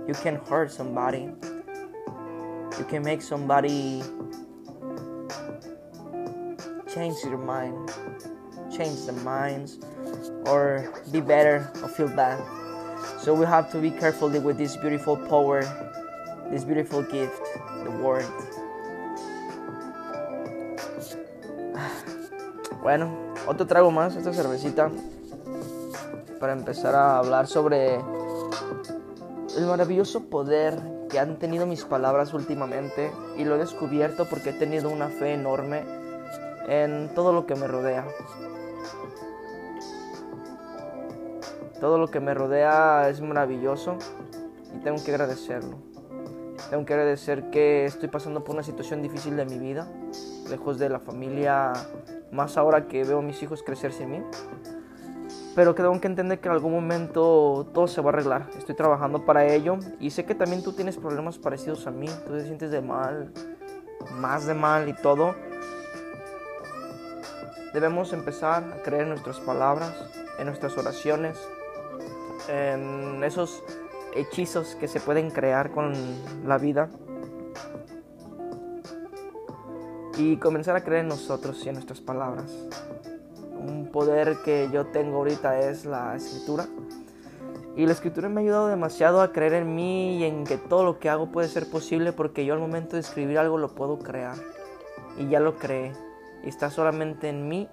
You 0.07 0.13
can 0.13 0.35
hurt 0.35 0.71
somebody. 0.71 1.29
You 2.77 2.85
can 2.87 3.03
make 3.03 3.21
somebody 3.21 4.01
change 6.93 7.15
your 7.23 7.37
mind 7.37 7.89
change 8.71 9.05
the 9.05 9.11
minds 9.11 9.79
or 10.45 10.91
be 11.11 11.19
better 11.21 11.69
or 11.83 11.89
feel 11.89 12.07
bad. 12.07 12.39
So 13.19 13.33
we 13.33 13.45
have 13.45 13.71
to 13.71 13.79
be 13.79 13.91
careful 13.91 14.29
with 14.29 14.57
this 14.57 14.77
beautiful 14.77 15.17
power 15.17 15.61
this 16.49 16.63
beautiful 16.63 17.01
gift 17.03 17.41
the 17.83 17.91
word. 17.91 18.25
Bueno 22.81 23.33
otro 23.47 23.65
trago 23.65 23.91
más 23.91 24.15
esta 24.15 24.33
cervecita 24.33 24.89
para 26.41 26.53
empezar 26.53 26.95
a 26.95 27.19
hablar 27.19 27.45
sobre 27.45 27.95
el 27.95 29.65
maravilloso 29.67 30.23
poder 30.23 30.81
que 31.07 31.19
han 31.19 31.37
tenido 31.37 31.67
mis 31.67 31.85
palabras 31.85 32.33
últimamente 32.33 33.11
y 33.37 33.45
lo 33.45 33.55
he 33.55 33.57
descubierto 33.59 34.27
porque 34.27 34.49
he 34.49 34.53
tenido 34.53 34.89
una 34.89 35.09
fe 35.09 35.35
enorme 35.35 35.83
en 36.67 37.13
todo 37.13 37.31
lo 37.31 37.45
que 37.45 37.53
me 37.53 37.67
rodea. 37.67 38.07
Todo 41.79 41.99
lo 41.99 42.07
que 42.07 42.19
me 42.19 42.33
rodea 42.33 43.07
es 43.07 43.21
maravilloso 43.21 43.97
y 44.75 44.79
tengo 44.79 45.03
que 45.03 45.11
agradecerlo. 45.11 45.77
Tengo 46.71 46.85
que 46.85 46.93
agradecer 46.93 47.51
que 47.51 47.85
estoy 47.85 48.09
pasando 48.09 48.43
por 48.43 48.55
una 48.55 48.63
situación 48.63 49.03
difícil 49.03 49.37
de 49.37 49.45
mi 49.45 49.59
vida, 49.59 49.87
lejos 50.49 50.79
de 50.79 50.89
la 50.89 50.99
familia, 50.99 51.73
más 52.31 52.57
ahora 52.57 52.87
que 52.87 53.03
veo 53.03 53.19
a 53.19 53.21
mis 53.21 53.43
hijos 53.43 53.61
crecer 53.61 53.93
sin 53.93 54.09
mí 54.09 54.23
pero 55.55 55.75
que 55.75 55.83
tengo 55.83 55.99
que 55.99 56.07
entender 56.07 56.39
que 56.39 56.47
en 56.47 56.53
algún 56.53 56.71
momento 56.71 57.67
todo 57.73 57.87
se 57.87 58.01
va 58.01 58.11
a 58.11 58.13
arreglar. 58.13 58.49
Estoy 58.57 58.75
trabajando 58.75 59.25
para 59.25 59.45
ello 59.45 59.77
y 59.99 60.11
sé 60.11 60.25
que 60.25 60.35
también 60.35 60.63
tú 60.63 60.73
tienes 60.73 60.97
problemas 60.97 61.37
parecidos 61.37 61.87
a 61.87 61.91
mí. 61.91 62.07
Tú 62.25 62.33
te 62.33 62.43
sientes 62.43 62.71
de 62.71 62.81
mal, 62.81 63.31
más 64.13 64.45
de 64.45 64.53
mal 64.53 64.87
y 64.87 64.93
todo. 64.93 65.35
Debemos 67.73 68.13
empezar 68.13 68.63
a 68.63 68.83
creer 68.83 69.03
en 69.03 69.09
nuestras 69.09 69.39
palabras, 69.39 69.93
en 70.39 70.45
nuestras 70.45 70.77
oraciones, 70.77 71.37
en 72.47 73.23
esos 73.23 73.63
hechizos 74.15 74.75
que 74.75 74.87
se 74.87 74.99
pueden 74.99 75.31
crear 75.31 75.71
con 75.71 75.93
la 76.45 76.57
vida. 76.57 76.89
Y 80.17 80.37
comenzar 80.37 80.75
a 80.75 80.83
creer 80.83 81.01
en 81.01 81.07
nosotros 81.07 81.65
y 81.65 81.69
en 81.69 81.75
nuestras 81.75 81.99
palabras 81.99 82.51
un 83.51 83.89
poder 83.91 84.37
que 84.43 84.69
yo 84.71 84.87
tengo 84.87 85.17
ahorita 85.17 85.59
es 85.59 85.85
la 85.85 86.15
escritura. 86.15 86.67
Y 87.75 87.85
la 87.85 87.93
escritura 87.93 88.27
me 88.27 88.41
ha 88.41 88.43
ayudado 88.43 88.67
demasiado 88.67 89.21
a 89.21 89.31
creer 89.31 89.53
en 89.53 89.75
mí 89.75 90.17
y 90.17 90.25
en 90.25 90.43
que 90.43 90.57
todo 90.57 90.83
lo 90.83 90.99
que 90.99 91.09
hago 91.09 91.31
puede 91.31 91.47
ser 91.47 91.69
posible 91.69 92.11
porque 92.11 92.45
yo 92.45 92.53
al 92.53 92.59
momento 92.59 92.95
de 92.95 93.01
escribir 93.01 93.37
algo 93.37 93.57
lo 93.57 93.75
puedo 93.75 93.99
crear. 93.99 94.35
Y 95.17 95.29
ya 95.29 95.39
lo 95.39 95.57
creé. 95.57 95.93
Y 96.43 96.49
está 96.49 96.69
solamente 96.69 97.29
en 97.29 97.47
mí 97.47 97.69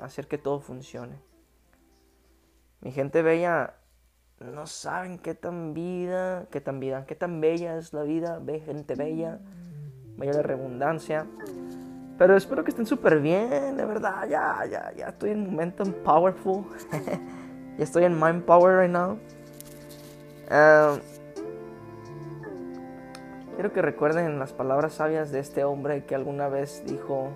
hacer 0.00 0.26
que 0.28 0.38
todo 0.38 0.60
funcione. 0.60 1.20
Mi 2.80 2.92
gente 2.92 3.22
bella 3.22 3.74
no 4.40 4.66
saben 4.66 5.18
qué 5.18 5.34
tan 5.34 5.74
vida, 5.74 6.46
qué 6.50 6.60
tan 6.60 6.78
vida, 6.78 7.06
qué 7.06 7.14
tan 7.14 7.40
bella 7.40 7.76
es 7.76 7.92
la 7.92 8.02
vida. 8.02 8.38
Ve 8.40 8.60
gente 8.60 8.94
bella, 8.94 9.40
bella 10.16 10.32
de 10.32 10.42
redundancia. 10.42 11.26
Pero 12.18 12.36
espero 12.36 12.64
que 12.64 12.70
estén 12.70 12.84
súper 12.84 13.20
bien, 13.20 13.76
de 13.76 13.84
verdad. 13.84 14.28
Ya, 14.28 14.66
ya, 14.68 14.92
ya 14.96 15.06
estoy 15.06 15.30
en 15.30 15.50
momentum 15.50 15.92
powerful. 16.04 16.64
ya 17.78 17.84
estoy 17.84 18.04
en 18.04 18.18
mind 18.18 18.42
power 18.42 18.76
right 18.76 18.90
now. 18.90 19.12
Um, 20.50 20.98
quiero 23.54 23.72
que 23.72 23.82
recuerden 23.82 24.40
las 24.40 24.52
palabras 24.52 24.94
sabias 24.94 25.30
de 25.30 25.38
este 25.38 25.62
hombre 25.62 26.06
que 26.06 26.16
alguna 26.16 26.48
vez 26.48 26.82
dijo, 26.86 27.30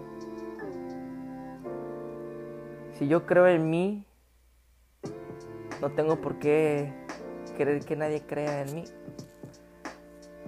si 2.95 3.07
yo 3.07 3.25
creo 3.25 3.47
en 3.47 3.71
mí, 3.71 4.05
no 5.81 5.93
tengo 5.93 6.21
por 6.21 6.41
qué 6.41 6.93
querer 7.57 7.85
que 7.85 7.95
nadie 7.95 8.23
crea 8.23 8.63
en 8.63 8.75
mí. 8.75 8.85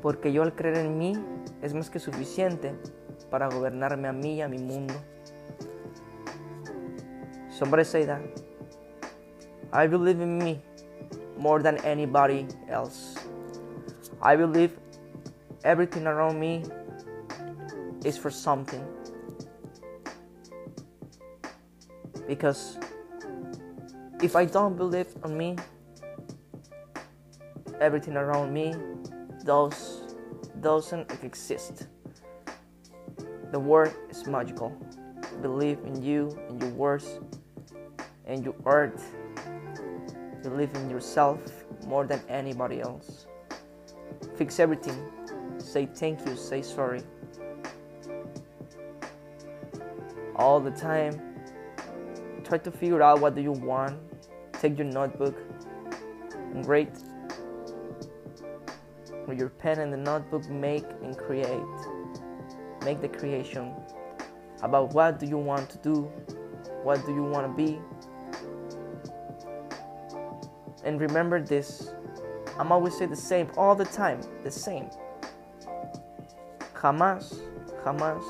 Porque 0.03 0.33
yo 0.33 0.43
al 0.43 0.57
creer 0.57 0.79
en 0.79 0.99
mí 0.99 1.13
es 1.63 1.73
más 1.73 1.89
que 1.89 2.01
suficiente 2.01 2.75
para 3.31 3.49
gobernarme 3.49 4.09
a 4.09 4.13
mí 4.13 4.37
y 4.37 4.43
a 4.43 4.49
mi 4.49 4.59
mundo. 4.59 4.95
Somebody 7.51 7.85
say 7.85 8.05
that. 8.05 8.21
I 9.73 9.87
believe 9.87 10.21
in 10.21 10.39
me 10.39 10.61
more 11.39 11.63
than 11.63 11.79
anybody 11.85 12.47
else. 12.69 13.17
I 14.23 14.37
believe 14.37 14.73
everything 15.65 16.07
around 16.07 16.39
me 16.39 16.65
is 18.05 18.17
for 18.17 18.31
something. 18.31 18.85
Because 22.27 22.79
if 24.23 24.37
I 24.37 24.45
don't 24.45 24.77
believe 24.77 25.09
on 25.23 25.37
me, 25.37 25.57
everything 27.81 28.17
around 28.17 28.53
me 28.53 28.75
does 29.45 30.03
doesn't 30.61 31.13
exist. 31.23 31.89
The 33.55 33.61
word 33.61 33.95
is 34.11 34.27
magical. 34.27 34.77
Believe 35.41 35.79
in 35.87 36.03
you, 36.03 36.37
in 36.49 36.59
your 36.59 36.71
words, 36.71 37.21
and 38.27 38.45
your 38.45 38.57
art. 38.67 39.01
Believe 40.43 40.75
in 40.75 40.91
yourself 40.91 41.39
more 41.87 42.05
than 42.05 42.21
anybody 42.29 42.81
else. 42.81 43.29
Fix 44.35 44.59
everything. 44.59 44.99
Say 45.59 45.87
thank 45.87 46.27
you, 46.27 46.35
say 46.35 46.63
sorry. 46.63 47.03
All 50.35 50.59
the 50.59 50.73
time. 50.73 51.15
Try 52.43 52.59
to 52.59 52.73
figure 52.73 53.05
out 53.05 53.21
what 53.21 53.37
do 53.37 53.41
you 53.41 53.53
want. 53.53 54.01
Take 54.55 54.79
your 54.79 54.89
notebook 54.89 55.39
and 56.35 56.67
write. 56.67 56.99
With 59.29 59.39
your 59.39 59.51
pen 59.51 59.79
and 59.79 59.93
the 59.93 59.97
notebook, 59.97 60.51
make 60.51 60.87
and 61.05 61.17
create 61.17 61.63
make 62.85 63.01
the 63.01 63.09
creation. 63.09 63.75
About 64.63 64.95
what 64.95 65.19
do 65.19 65.27
you 65.27 65.39
want 65.39 65.69
to 65.71 65.79
do? 65.79 66.11
What 66.83 67.05
do 67.07 67.15
you 67.15 67.25
want 67.25 67.47
to 67.47 67.53
be? 67.57 67.79
And 70.85 71.01
remember 71.01 71.41
this 71.41 71.91
i'm 72.59 72.71
always 72.71 72.97
say 72.97 73.07
the 73.07 73.17
same 73.17 73.49
all 73.57 73.75
the 73.75 73.85
time 73.87 74.21
the 74.43 74.51
same. 74.51 74.89
Jamás 76.75 77.41
jamás 77.85 78.23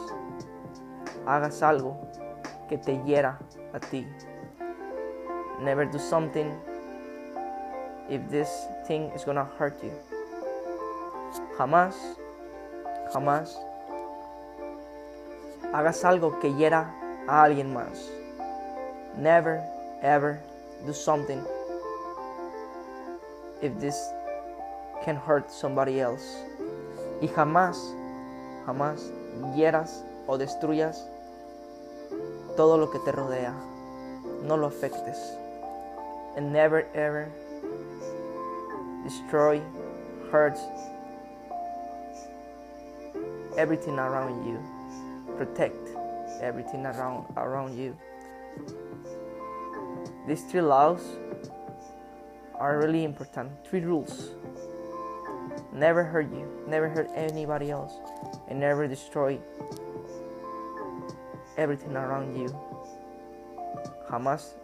hagas 1.27 1.61
algo 1.63 1.97
que 2.69 2.79
te 2.79 2.93
hiera 3.05 3.39
a 3.73 3.81
ti. 3.81 4.07
Never 5.61 5.85
do 5.85 5.99
something 5.99 6.53
if 8.09 8.29
this 8.31 8.67
thing 8.87 9.11
is 9.15 9.25
gonna 9.25 9.45
hurt 9.59 9.83
you. 9.83 9.93
Jamás 11.59 11.95
jamás 13.13 13.57
hagas 15.75 16.05
algo 16.05 16.39
que 16.39 16.55
hiera 16.55 16.95
a 17.27 17.43
alguien 17.43 17.75
más. 17.75 18.09
Never, 19.19 19.61
ever 20.03 20.41
do 20.87 20.93
something 20.93 21.43
if 23.61 23.77
this 23.81 23.99
can 25.05 25.17
hurt 25.17 25.51
somebody 25.51 26.01
else. 26.01 26.23
Y 27.21 27.27
jamás, 27.27 27.77
jamás 28.67 29.11
hieras 29.57 30.05
o 30.29 30.39
destruyas 30.39 31.09
todo 32.57 32.79
lo 32.79 32.93
que 32.93 33.01
te 33.01 33.11
rodea. 33.11 33.53
No 34.45 34.57
lo 34.57 34.69
afectes. 34.69 35.19
And 36.37 36.53
never 36.53 36.87
ever 36.95 37.29
destroy, 39.03 39.61
hurt 40.31 40.57
everything 43.57 43.99
around 43.99 44.47
you. 44.47 44.74
Protect 45.37 45.89
everything 46.41 46.87
around 46.87 47.27
around 47.37 47.77
you. 47.77 47.97
These 50.27 50.45
three 50.45 50.63
laws 50.63 51.03
are 52.55 52.79
really 52.79 53.05
important. 53.05 53.51
Three 53.67 53.81
rules. 53.81 54.31
Never 55.73 56.05
hurt 56.05 56.31
you, 56.31 56.47
never 56.69 56.89
hurt 56.89 57.11
anybody 57.15 57.71
else, 57.71 57.93
and 58.49 58.61
never 58.61 58.87
destroy 58.87 59.39
everything 61.57 61.97
around 61.97 62.37
you. 62.37 62.49
Jamás 64.09 64.55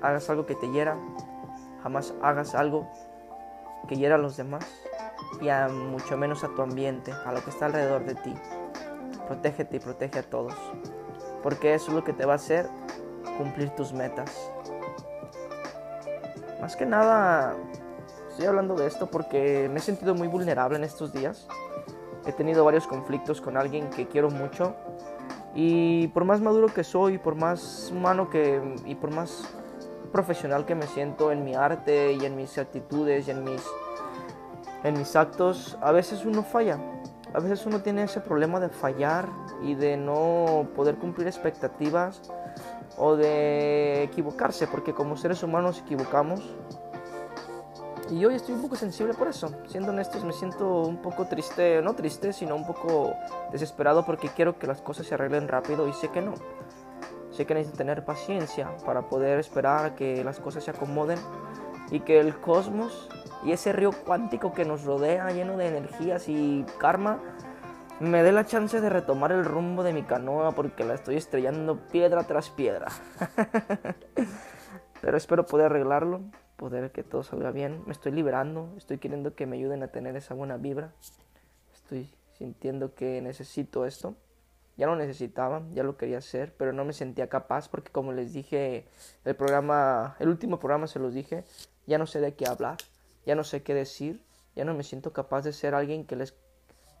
hagas 0.00 0.28
algo 0.30 0.46
que 0.46 0.54
te 0.54 0.66
hiera, 0.68 0.96
jamás 1.82 2.14
hagas 2.22 2.54
algo 2.54 2.88
que 3.88 3.96
hiera 3.96 4.14
a 4.14 4.18
los 4.18 4.36
demás 4.36 4.64
y 5.40 5.48
a 5.48 5.68
mucho 5.68 6.16
menos 6.16 6.44
a 6.44 6.48
tu 6.48 6.62
ambiente, 6.62 7.12
a 7.12 7.32
lo 7.32 7.42
que 7.44 7.50
está 7.50 7.66
alrededor 7.66 8.04
de 8.04 8.14
ti. 8.14 8.34
Protégete 9.26 9.76
y 9.76 9.80
protege 9.80 10.18
a 10.18 10.22
todos, 10.22 10.54
porque 11.42 11.74
eso 11.74 11.88
es 11.88 11.94
lo 11.94 12.04
que 12.04 12.12
te 12.12 12.24
va 12.24 12.34
a 12.34 12.36
hacer 12.36 12.68
cumplir 13.38 13.70
tus 13.70 13.92
metas. 13.92 14.50
Más 16.60 16.76
que 16.76 16.86
nada, 16.86 17.56
estoy 18.28 18.46
hablando 18.46 18.74
de 18.74 18.86
esto 18.86 19.06
porque 19.06 19.68
me 19.70 19.78
he 19.78 19.82
sentido 19.82 20.14
muy 20.14 20.28
vulnerable 20.28 20.76
en 20.76 20.84
estos 20.84 21.12
días. 21.12 21.48
He 22.24 22.32
tenido 22.32 22.64
varios 22.64 22.86
conflictos 22.86 23.40
con 23.40 23.56
alguien 23.56 23.90
que 23.90 24.06
quiero 24.06 24.30
mucho 24.30 24.76
y 25.54 26.06
por 26.08 26.24
más 26.24 26.40
maduro 26.40 26.68
que 26.68 26.84
soy, 26.84 27.18
por 27.18 27.34
más 27.34 27.90
humano 27.90 28.30
que 28.30 28.60
y 28.86 28.94
por 28.94 29.10
más 29.10 29.42
profesional 30.12 30.64
que 30.66 30.74
me 30.74 30.86
siento 30.86 31.32
en 31.32 31.44
mi 31.44 31.54
arte 31.54 32.12
y 32.12 32.24
en 32.24 32.36
mis 32.36 32.58
actitudes 32.58 33.26
y 33.26 33.32
en 33.32 33.44
mis 33.44 33.62
en 34.84 34.98
mis 34.98 35.14
actos, 35.14 35.78
a 35.80 35.92
veces 35.92 36.24
uno 36.24 36.42
falla. 36.42 36.78
A 37.34 37.40
veces 37.40 37.64
uno 37.64 37.80
tiene 37.80 38.04
ese 38.04 38.20
problema 38.20 38.60
de 38.60 38.68
fallar 38.68 39.28
y 39.62 39.74
de 39.74 39.96
no 39.96 40.68
poder 40.74 40.96
cumplir 40.96 41.26
expectativas 41.26 42.20
o 42.98 43.16
de 43.16 44.02
equivocarse, 44.02 44.66
porque 44.66 44.92
como 44.92 45.16
seres 45.16 45.42
humanos 45.42 45.82
equivocamos. 45.84 46.42
Y 48.10 48.22
hoy 48.26 48.34
estoy 48.34 48.54
un 48.54 48.60
poco 48.60 48.76
sensible 48.76 49.14
por 49.14 49.28
eso. 49.28 49.50
Siendo 49.66 49.92
honestos, 49.92 50.22
me 50.24 50.34
siento 50.34 50.82
un 50.82 51.00
poco 51.00 51.26
triste, 51.26 51.80
no 51.80 51.94
triste, 51.94 52.34
sino 52.34 52.54
un 52.54 52.66
poco 52.66 53.14
desesperado 53.50 54.04
porque 54.04 54.28
quiero 54.28 54.58
que 54.58 54.66
las 54.66 54.82
cosas 54.82 55.06
se 55.06 55.14
arreglen 55.14 55.48
rápido 55.48 55.88
y 55.88 55.94
sé 55.94 56.08
que 56.08 56.20
no. 56.20 56.34
Sé 57.30 57.46
que 57.46 57.54
necesito 57.54 57.78
tener 57.78 58.04
paciencia 58.04 58.76
para 58.84 59.08
poder 59.08 59.38
esperar 59.38 59.86
a 59.86 59.94
que 59.94 60.22
las 60.22 60.38
cosas 60.38 60.64
se 60.64 60.70
acomoden 60.70 61.18
y 61.90 62.00
que 62.00 62.20
el 62.20 62.38
cosmos 62.38 63.08
y 63.44 63.52
ese 63.52 63.72
río 63.72 63.90
cuántico 63.92 64.52
que 64.52 64.64
nos 64.64 64.84
rodea 64.84 65.30
lleno 65.30 65.56
de 65.56 65.68
energías 65.68 66.28
y 66.28 66.64
karma 66.78 67.20
me 68.00 68.22
dé 68.22 68.32
la 68.32 68.44
chance 68.44 68.80
de 68.80 68.90
retomar 68.90 69.30
el 69.32 69.44
rumbo 69.44 69.82
de 69.82 69.92
mi 69.92 70.02
canoa 70.02 70.52
porque 70.52 70.84
la 70.84 70.94
estoy 70.94 71.16
estrellando 71.16 71.86
piedra 71.88 72.24
tras 72.24 72.50
piedra. 72.50 72.88
Pero 75.00 75.16
espero 75.16 75.46
poder 75.46 75.66
arreglarlo, 75.66 76.20
poder 76.56 76.90
que 76.90 77.04
todo 77.04 77.22
salga 77.22 77.52
bien. 77.52 77.82
Me 77.86 77.92
estoy 77.92 78.10
liberando, 78.12 78.72
estoy 78.76 78.98
queriendo 78.98 79.34
que 79.34 79.46
me 79.46 79.56
ayuden 79.56 79.84
a 79.84 79.88
tener 79.88 80.16
esa 80.16 80.34
buena 80.34 80.56
vibra. 80.56 80.92
Estoy 81.72 82.12
sintiendo 82.38 82.94
que 82.94 83.20
necesito 83.22 83.86
esto. 83.86 84.16
Ya 84.76 84.86
lo 84.86 84.96
necesitaba, 84.96 85.62
ya 85.72 85.84
lo 85.84 85.96
quería 85.96 86.18
hacer, 86.18 86.54
pero 86.56 86.72
no 86.72 86.84
me 86.84 86.94
sentía 86.94 87.28
capaz 87.28 87.68
porque 87.68 87.92
como 87.92 88.12
les 88.12 88.32
dije, 88.32 88.88
el 89.24 89.36
programa, 89.36 90.16
el 90.18 90.28
último 90.28 90.58
programa 90.58 90.88
se 90.88 90.98
los 90.98 91.14
dije, 91.14 91.44
ya 91.86 91.98
no 91.98 92.06
sé 92.06 92.20
de 92.20 92.34
qué 92.34 92.46
hablar 92.48 92.78
ya 93.26 93.34
no 93.34 93.44
sé 93.44 93.62
qué 93.62 93.74
decir, 93.74 94.22
ya 94.54 94.64
no 94.64 94.74
me 94.74 94.82
siento 94.82 95.12
capaz 95.12 95.42
de 95.42 95.52
ser 95.52 95.74
alguien 95.74 96.04
que 96.04 96.16
les 96.16 96.34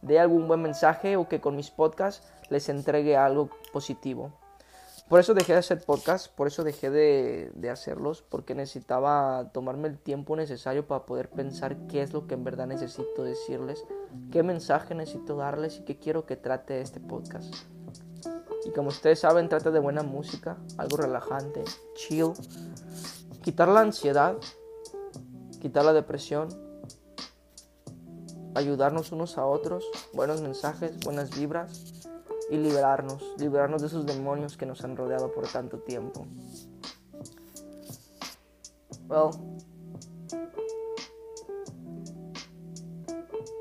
dé 0.02 0.18
algún 0.18 0.48
buen 0.48 0.62
mensaje 0.62 1.16
o 1.16 1.28
que 1.28 1.40
con 1.40 1.56
mis 1.56 1.70
podcasts 1.70 2.26
les 2.50 2.68
entregue 2.68 3.16
algo 3.16 3.50
positivo. 3.72 4.32
Por 5.08 5.20
eso 5.20 5.34
dejé 5.34 5.52
de 5.52 5.58
hacer 5.58 5.84
podcasts, 5.84 6.28
por 6.28 6.46
eso 6.46 6.64
dejé 6.64 6.88
de, 6.88 7.50
de, 7.54 7.70
hacerlos, 7.70 8.22
porque 8.22 8.54
necesitaba 8.54 9.50
tomarme 9.52 9.88
el 9.88 9.98
tiempo 9.98 10.36
necesario 10.36 10.86
para 10.86 11.04
poder 11.04 11.28
pensar 11.28 11.76
qué 11.88 12.02
es 12.02 12.12
lo 12.14 12.26
que 12.26 12.34
en 12.34 12.44
verdad 12.44 12.66
necesito 12.66 13.22
decirles, 13.22 13.84
qué 14.30 14.42
mensaje 14.42 14.94
necesito 14.94 15.36
darles 15.36 15.78
y 15.78 15.82
qué 15.82 15.98
quiero 15.98 16.24
que 16.24 16.36
trate 16.36 16.80
este 16.80 16.98
podcast. 16.98 17.54
Y 18.64 18.70
como 18.70 18.88
ustedes 18.88 19.18
saben, 19.18 19.48
trata 19.48 19.70
de 19.70 19.80
buena 19.80 20.02
música, 20.02 20.56
algo 20.78 20.96
relajante, 20.96 21.62
chill, 21.94 22.32
quitar 23.42 23.68
la 23.68 23.80
ansiedad 23.80 24.36
quitar 25.62 25.84
la 25.84 25.92
depresión, 25.92 26.48
ayudarnos 28.56 29.12
unos 29.12 29.38
a 29.38 29.46
otros, 29.46 29.84
buenos 30.12 30.40
mensajes, 30.40 30.98
buenas 31.04 31.30
vibras 31.38 32.02
y 32.50 32.56
liberarnos, 32.56 33.22
liberarnos 33.38 33.80
de 33.80 33.86
esos 33.86 34.04
demonios 34.04 34.56
que 34.56 34.66
nos 34.66 34.82
han 34.82 34.96
rodeado 34.96 35.30
por 35.30 35.46
tanto 35.46 35.78
tiempo. 35.78 36.26
Well, 39.06 39.30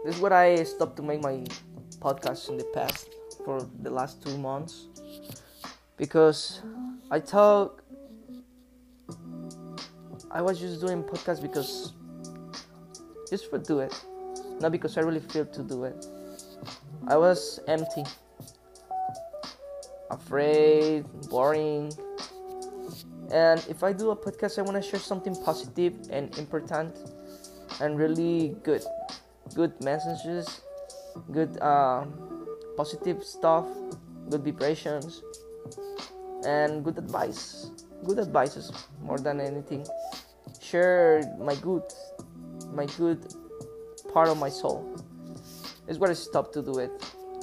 this 0.03 0.15
is 0.15 0.19
what 0.19 0.33
I 0.33 0.65
stopped 0.65 0.95
to 0.95 1.03
make 1.03 1.21
my 1.21 1.43
podcast 1.99 2.49
in 2.49 2.57
the 2.57 2.65
past 2.73 3.09
for 3.45 3.61
the 3.83 3.91
last 3.91 4.23
two 4.23 4.39
months 4.39 4.87
because 5.97 6.63
I 7.11 7.19
thought 7.19 7.80
I 10.33 10.41
was 10.41 10.59
just 10.59 10.79
doing 10.79 11.03
podcast 11.03 11.41
because 11.41 11.91
just 13.29 13.49
for 13.49 13.57
do 13.57 13.79
it, 13.79 13.93
not 14.61 14.71
because 14.71 14.97
I 14.97 15.01
really 15.01 15.19
feel 15.19 15.45
to 15.45 15.63
do 15.63 15.83
it. 15.83 16.05
I 17.07 17.17
was 17.17 17.59
empty, 17.67 18.03
afraid, 20.09 21.05
boring. 21.29 21.91
And 23.31 23.65
if 23.67 23.83
I 23.83 23.91
do 23.91 24.11
a 24.11 24.15
podcast, 24.15 24.57
I 24.57 24.61
want 24.61 24.81
to 24.81 24.89
share 24.89 24.99
something 24.99 25.35
positive 25.43 25.95
and 26.09 26.37
important 26.37 26.95
and 27.81 27.97
really 27.97 28.55
good, 28.63 28.83
good 29.53 29.73
messages, 29.83 30.61
good 31.31 31.57
uh, 31.61 32.05
positive 32.77 33.23
stuff, 33.23 33.65
good 34.29 34.43
vibrations, 34.43 35.23
and 36.45 36.85
good 36.85 36.97
advice. 36.97 37.71
Good 38.05 38.19
advices 38.19 38.71
more 39.01 39.19
than 39.19 39.39
anything 39.39 39.85
share 40.61 41.21
my 41.39 41.55
good, 41.55 41.83
my 42.73 42.85
good 42.97 43.19
part 44.13 44.29
of 44.29 44.37
my 44.37 44.49
soul. 44.49 44.95
Is 45.87 45.99
what 45.99 46.09
I 46.09 46.13
stopped 46.13 46.53
to 46.53 46.61
do 46.61 46.79
it. 46.79 46.91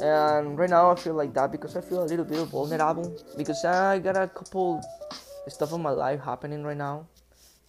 And 0.01 0.57
right 0.57 0.71
now 0.71 0.91
I 0.91 0.95
feel 0.95 1.15
like 1.15 1.35
that 1.35 1.51
because 1.51 1.77
I 1.77 1.81
feel 1.81 2.03
a 2.05 2.09
little 2.09 2.25
bit 2.25 2.39
vulnerable 2.47 3.19
because 3.37 3.65
I 3.65 3.99
got 3.99 4.17
a 4.17 4.29
couple 4.29 4.81
stuff 5.49 5.73
in 5.73 5.83
my 5.83 5.91
life 5.91 6.21
happening 6.21 6.63
right 6.63 6.77
now. 6.77 7.07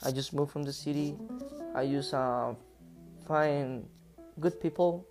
I 0.03 0.11
just 0.11 0.33
moved 0.33 0.51
from 0.51 0.63
the 0.63 0.71
city. 0.71 1.17
I 1.75 1.87
just 1.87 2.13
uh, 2.13 2.53
find 3.27 3.85
good 4.39 4.61
people 4.61 5.05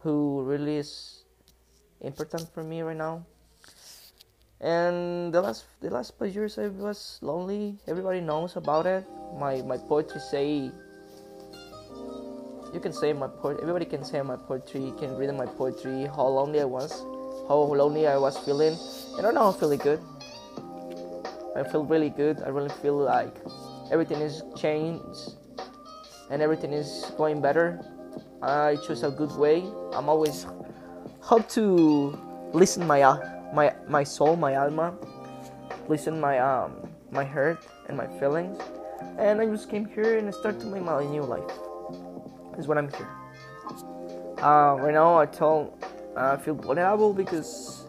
who 0.00 0.42
really 0.42 0.76
is 0.76 1.24
important 2.00 2.52
for 2.52 2.62
me 2.62 2.82
right 2.82 2.96
now. 2.96 3.24
And 4.62 5.34
the 5.34 5.42
last 5.42 5.66
the 5.80 5.90
last 5.90 6.14
years 6.22 6.56
I 6.58 6.68
was 6.68 7.18
lonely. 7.20 7.78
Everybody 7.88 8.20
knows 8.20 8.54
about 8.54 8.86
it. 8.86 9.04
My 9.38 9.60
my 9.62 9.76
poetry 9.76 10.20
say 10.30 10.70
you 12.72 12.80
can 12.80 12.92
say 12.92 13.12
my 13.12 13.26
poetry 13.28 13.60
everybody 13.60 13.84
can 13.84 14.04
say 14.04 14.22
my 14.22 14.36
poetry 14.36 14.80
you 14.80 14.94
can 14.96 15.14
read 15.16 15.28
my 15.34 15.44
poetry 15.44 16.08
how 16.08 16.24
lonely 16.24 16.58
i 16.58 16.64
was 16.64 17.04
how 17.46 17.60
lonely 17.68 18.06
i 18.06 18.16
was 18.16 18.38
feeling. 18.38 18.78
And 19.18 19.34
now 19.34 19.50
i'm 19.50 19.54
feeling 19.54 19.78
good. 19.78 20.00
I 21.54 21.62
feel 21.64 21.84
really 21.84 22.08
good. 22.08 22.40
I 22.40 22.48
really 22.48 22.72
feel 22.80 22.96
like 22.96 23.36
everything 23.90 24.22
is 24.22 24.42
changed 24.56 25.36
and 26.30 26.40
everything 26.40 26.72
is 26.72 27.12
going 27.18 27.42
better. 27.42 27.84
I 28.40 28.76
choose 28.86 29.02
a 29.02 29.10
good 29.10 29.32
way. 29.36 29.64
I'm 29.92 30.08
always 30.08 30.46
hope 31.20 31.48
to 31.50 32.18
listen 32.52 32.86
my 32.86 33.02
uh, 33.02 33.31
my 33.52 33.74
my 33.88 34.04
soul 34.04 34.36
my 34.36 34.56
alma 34.56 34.94
listen 35.88 36.20
my 36.20 36.38
um 36.38 36.88
my 37.10 37.24
hurt 37.24 37.66
and 37.88 37.96
my 37.96 38.06
feelings 38.18 38.58
and 39.18 39.40
I 39.40 39.46
just 39.46 39.68
came 39.68 39.84
here 39.84 40.18
and 40.18 40.28
I 40.28 40.30
started 40.30 40.60
to 40.62 40.66
make 40.66 40.82
my 40.82 41.04
new 41.04 41.22
life. 41.22 41.50
Is 42.58 42.66
what 42.66 42.78
I'm 42.78 42.90
here. 42.92 43.08
Uh, 44.38 44.76
right 44.80 44.92
now, 44.92 45.18
I 45.18 45.26
tell 45.26 45.78
I 46.16 46.36
feel 46.36 46.54
vulnerable 46.54 47.12
because 47.12 47.84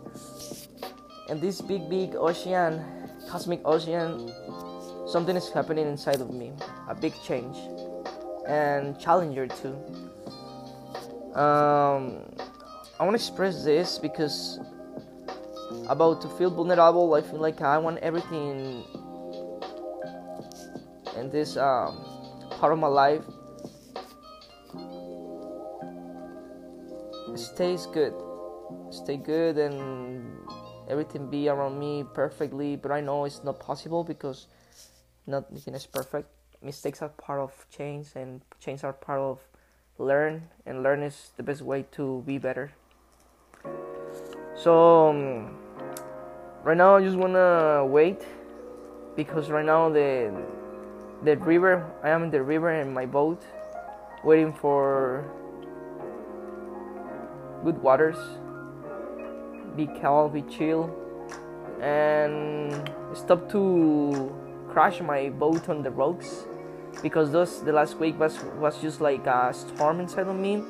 and 1.29 1.41
this 1.41 1.61
big, 1.61 1.89
big 1.89 2.15
ocean, 2.15 2.83
cosmic 3.29 3.61
ocean, 3.65 4.31
something 5.07 5.35
is 5.35 5.49
happening 5.49 5.87
inside 5.87 6.21
of 6.21 6.31
me. 6.31 6.51
A 6.87 6.95
big 6.95 7.13
change. 7.23 7.57
And 8.47 8.99
Challenger 8.99 9.47
too. 9.47 9.75
Um, 11.39 12.21
I 12.99 13.03
want 13.05 13.11
to 13.11 13.15
express 13.15 13.63
this 13.63 13.97
because 13.97 14.59
about 15.87 16.21
to 16.21 16.29
feel 16.29 16.49
vulnerable, 16.49 17.13
I 17.13 17.21
feel 17.21 17.39
like 17.39 17.61
I 17.61 17.77
want 17.77 17.97
everything 17.99 18.83
in 21.17 21.29
this 21.29 21.57
um, 21.57 21.97
part 22.59 22.73
of 22.73 22.79
my 22.79 22.87
life. 22.87 23.23
Stays 27.35 27.87
good. 27.87 28.13
Stay 28.91 29.17
good 29.17 29.57
and 29.57 30.37
everything 30.89 31.29
be 31.29 31.49
around 31.49 31.79
me 31.79 32.03
perfectly 32.13 32.75
but 32.75 32.91
i 32.91 32.99
know 32.99 33.23
it's 33.23 33.41
not 33.41 33.57
possible 33.57 34.03
because 34.03 34.47
nothing 35.25 35.73
is 35.73 35.85
perfect. 35.85 36.29
Mistakes 36.61 37.01
are 37.01 37.09
part 37.09 37.39
of 37.39 37.65
change 37.69 38.07
and 38.15 38.41
change 38.59 38.83
are 38.83 38.93
part 38.93 39.19
of 39.19 39.39
learn 39.97 40.49
and 40.65 40.83
learn 40.83 41.03
is 41.03 41.31
the 41.37 41.43
best 41.43 41.61
way 41.61 41.85
to 41.91 42.23
be 42.25 42.37
better. 42.37 42.71
So 44.55 45.09
um, 45.09 45.62
right 46.63 46.77
now 46.77 46.95
i 46.95 47.03
just 47.03 47.17
wanna 47.17 47.85
wait 47.85 48.25
because 49.15 49.49
right 49.49 49.65
now 49.65 49.89
the 49.89 50.33
the 51.23 51.37
river 51.37 51.85
i 52.03 52.09
am 52.09 52.23
in 52.23 52.31
the 52.31 52.41
river 52.41 52.71
in 52.71 52.93
my 52.93 53.05
boat 53.05 53.41
waiting 54.23 54.53
for 54.53 55.25
good 57.63 57.81
waters. 57.81 58.17
Be 59.75 59.87
calm 59.87 60.31
be 60.31 60.43
chill 60.43 60.91
and 61.81 62.91
stop 63.13 63.49
to 63.51 64.31
crash 64.69 65.01
my 65.01 65.29
boat 65.29 65.67
on 65.69 65.81
the 65.81 65.89
rocks 65.89 66.45
because 67.01 67.31
those 67.31 67.63
the 67.63 67.73
last 67.73 67.97
week 67.99 68.19
was 68.19 68.37
was 68.59 68.79
just 68.81 69.01
like 69.01 69.25
a 69.25 69.53
storm 69.53 69.99
inside 69.99 70.27
of 70.27 70.35
me 70.35 70.63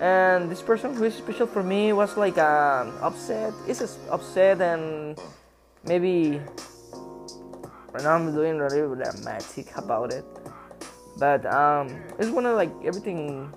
and 0.00 0.50
this 0.50 0.62
person 0.62 0.94
who 0.94 1.04
is 1.04 1.14
special 1.14 1.46
for 1.46 1.62
me 1.62 1.92
was 1.92 2.16
like 2.16 2.38
um, 2.38 2.94
upset 3.02 3.52
is 3.66 3.98
upset 4.10 4.60
and 4.60 5.18
maybe 5.84 6.40
right 7.92 8.02
now 8.02 8.14
i'm 8.14 8.34
doing 8.34 8.60
a 8.60 8.68
little 8.68 8.94
dramatic 8.94 9.74
about 9.76 10.12
it 10.12 10.24
but 11.18 11.44
um 11.46 11.88
it's 12.18 12.30
one 12.30 12.46
of 12.46 12.54
like 12.56 12.70
everything 12.84 13.52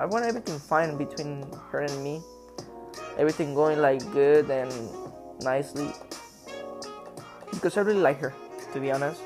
I 0.00 0.06
want 0.06 0.24
everything 0.24 0.58
fine 0.58 0.96
between 0.96 1.44
her 1.68 1.80
and 1.80 1.92
me. 2.02 2.22
Everything 3.18 3.52
going 3.54 3.80
like 3.80 4.00
good 4.12 4.48
and 4.48 4.72
nicely. 5.42 5.92
Because 7.52 7.76
I 7.76 7.82
really 7.82 8.00
like 8.00 8.18
her, 8.20 8.32
to 8.72 8.80
be 8.80 8.90
honest. 8.90 9.20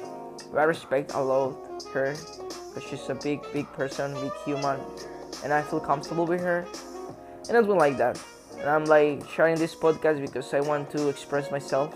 I 0.51 0.65
respect 0.65 1.13
a 1.15 1.23
lot 1.23 1.55
her 1.93 2.17
because 2.75 2.91
she's 2.91 3.09
a 3.09 3.15
big, 3.15 3.47
big 3.53 3.71
person, 3.73 4.15
big 4.15 4.35
human, 4.45 4.81
and 5.45 5.53
I 5.53 5.63
feel 5.63 5.79
comfortable 5.79 6.27
with 6.27 6.41
her. 6.41 6.67
And 7.49 7.57
it's 7.57 7.69
been 7.69 7.79
like 7.79 7.99
that. 7.99 8.19
And 8.59 8.69
I'm 8.69 8.87
like 8.87 9.29
sharing 9.29 9.57
this 9.57 9.75
podcast 9.75 10.21
because 10.21 10.53
I 10.55 10.61
want 10.61 10.91
to 10.93 11.09
express 11.09 11.51
myself. 11.51 11.95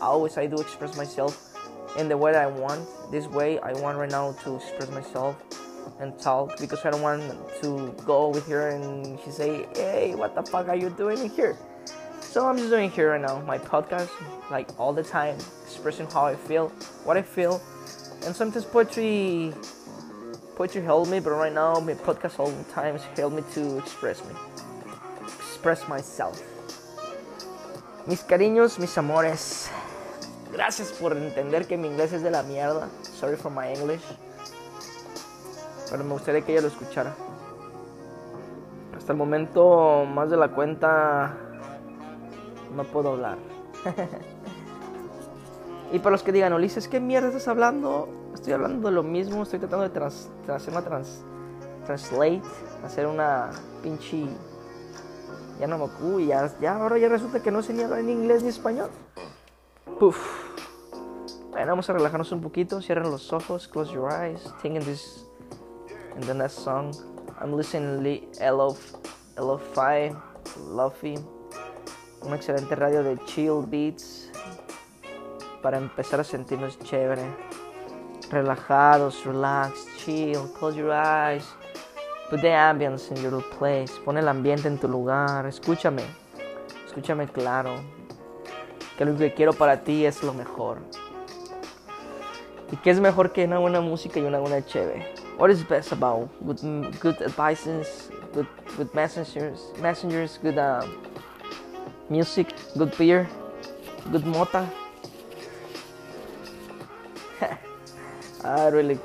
Always 0.00 0.36
I 0.36 0.46
do 0.46 0.56
express 0.60 0.96
myself 0.96 1.56
in 1.98 2.08
the 2.08 2.16
way 2.16 2.36
I 2.36 2.46
want. 2.46 2.86
This 3.10 3.26
way 3.26 3.58
I 3.60 3.72
want 3.72 3.98
right 3.98 4.10
now 4.10 4.32
to 4.44 4.56
express 4.56 4.90
myself 4.90 5.42
and 6.00 6.18
talk 6.18 6.58
because 6.60 6.84
I 6.84 6.90
don't 6.90 7.02
want 7.02 7.22
to 7.62 7.94
go 8.04 8.28
with 8.28 8.46
her 8.48 8.68
and 8.68 9.18
she 9.24 9.30
say, 9.30 9.66
"Hey, 9.74 10.14
what 10.14 10.34
the 10.34 10.42
fuck 10.42 10.68
are 10.68 10.76
you 10.76 10.90
doing 10.90 11.30
here?" 11.30 11.56
So 12.20 12.46
I'm 12.48 12.56
just 12.56 12.70
doing 12.70 12.90
here 12.90 13.10
right 13.10 13.20
now 13.20 13.40
my 13.42 13.58
podcast, 13.58 14.10
like 14.50 14.68
all 14.78 14.92
the 14.92 15.02
time, 15.02 15.36
expressing 15.64 16.06
how 16.06 16.24
I 16.26 16.34
feel, 16.34 16.68
what 17.04 17.16
I 17.16 17.22
feel, 17.22 17.60
and 18.24 18.34
sometimes 18.34 18.64
poetry, 18.64 19.52
poetry 20.56 20.82
help 20.82 21.08
me, 21.08 21.20
but 21.20 21.30
right 21.30 21.52
now 21.52 21.80
my 21.80 21.94
podcast 21.94 22.38
all 22.38 22.50
the 22.50 22.64
time 22.72 22.98
help 23.16 23.32
me 23.32 23.42
to 23.54 23.78
express 23.78 24.22
me, 24.24 24.34
express 25.48 25.88
myself. 25.88 26.40
Mis 28.06 28.22
cariños, 28.22 28.78
mis 28.78 28.96
amores. 28.98 29.70
Gracias 30.52 30.92
por 30.92 31.16
entender 31.16 31.66
que 31.66 31.76
mi 31.76 31.88
inglés 31.88 32.12
es 32.12 32.22
de 32.22 32.30
la 32.30 32.42
mierda. 32.42 32.88
Sorry 33.02 33.36
for 33.36 33.50
my 33.50 33.72
English. 33.72 34.02
pero 35.92 36.04
me 36.04 36.14
gustaría 36.14 36.40
que 36.40 36.52
ella 36.52 36.62
lo 36.62 36.68
escuchara. 36.68 37.14
Hasta 38.96 39.12
el 39.12 39.18
momento, 39.18 40.06
más 40.06 40.30
de 40.30 40.38
la 40.38 40.48
cuenta, 40.48 41.36
no 42.74 42.84
puedo 42.84 43.10
hablar. 43.10 43.36
y 45.92 45.98
para 45.98 46.12
los 46.12 46.22
que 46.22 46.32
digan, 46.32 46.54
Ulises, 46.54 46.88
¿qué 46.88 46.98
mierda 46.98 47.28
estás 47.28 47.46
hablando? 47.46 48.08
Estoy 48.42 48.54
hablando 48.54 48.88
de 48.88 48.94
lo 48.96 49.04
mismo, 49.04 49.44
estoy 49.44 49.60
tratando 49.60 49.88
de 49.88 50.52
hacer 50.52 50.72
una 50.74 50.82
trans, 50.82 51.22
translate, 51.86 52.42
hacer 52.84 53.06
una 53.06 53.50
pinche... 53.84 54.26
Ya 55.60 55.68
no 55.68 55.78
me 55.78 55.84
acuerdo, 55.84 56.18
ya, 56.18 56.74
ahora 56.74 56.98
ya 56.98 57.08
resulta 57.08 57.40
que 57.40 57.52
no 57.52 57.62
sé 57.62 57.72
ni 57.72 57.84
hablar 57.84 58.00
en 58.00 58.10
inglés 58.10 58.42
ni 58.42 58.48
español. 58.48 58.90
Puf. 60.00 60.18
Bueno, 61.52 61.68
vamos 61.68 61.88
a 61.88 61.92
relajarnos 61.92 62.32
un 62.32 62.40
poquito, 62.40 62.82
cierren 62.82 63.12
los 63.12 63.32
ojos, 63.32 63.68
close 63.68 63.92
your 63.92 64.12
eyes, 64.12 64.42
think 64.60 64.74
in 64.74 64.84
this 64.84 65.24
and 66.16 66.24
the 66.24 66.34
next 66.34 66.54
song 66.54 66.90
I'm 67.40 67.56
listening 67.56 68.02
to 68.02 69.40
Lo-Fi, 69.40 70.16
Lofi, 70.74 71.14
un 72.22 72.34
excelente 72.34 72.74
radio 72.74 73.04
de 73.04 73.18
chill 73.24 73.64
beats 73.68 74.32
para 75.62 75.78
empezar 75.78 76.18
a 76.18 76.24
sentirnos 76.24 76.76
chévere, 76.80 77.51
relajados, 78.32 79.24
relax, 79.24 79.86
chill, 79.98 80.48
close 80.58 80.76
your 80.76 80.92
eyes, 80.92 81.44
put 82.30 82.40
the 82.40 82.48
ambience 82.48 83.10
in 83.10 83.22
your 83.22 83.42
place, 83.58 83.92
pon 84.04 84.16
el 84.16 84.26
ambiente 84.26 84.66
en 84.66 84.78
tu 84.78 84.88
lugar, 84.88 85.46
escúchame, 85.46 86.02
escúchame 86.86 87.28
claro, 87.28 87.76
que 88.98 89.04
lo 89.04 89.16
que 89.16 89.32
quiero 89.34 89.52
para 89.52 89.84
ti 89.84 90.06
es 90.06 90.22
lo 90.22 90.32
mejor. 90.32 90.78
¿Y 92.72 92.76
qué 92.76 92.90
es 92.90 93.00
mejor 93.00 93.32
que 93.32 93.44
una 93.44 93.58
buena 93.58 93.82
música 93.82 94.18
y 94.18 94.22
una 94.22 94.38
buena 94.38 94.64
chévere? 94.64 95.22
what 95.42 95.50
is 95.50 95.62
best 95.64 95.92
about 95.92 96.28
good 96.46 96.60
good 97.00 97.20
advices, 97.22 98.10
good 98.32 98.46
good 98.76 98.94
messengers, 98.94 99.72
messengers, 99.80 100.38
good 100.42 100.58
uh, 100.58 100.86
music, 102.08 102.54
good 102.76 102.96
beer, 102.96 103.28
good 104.10 104.24
mota. 104.24 104.70
I 108.44 108.68
really, 108.70 108.98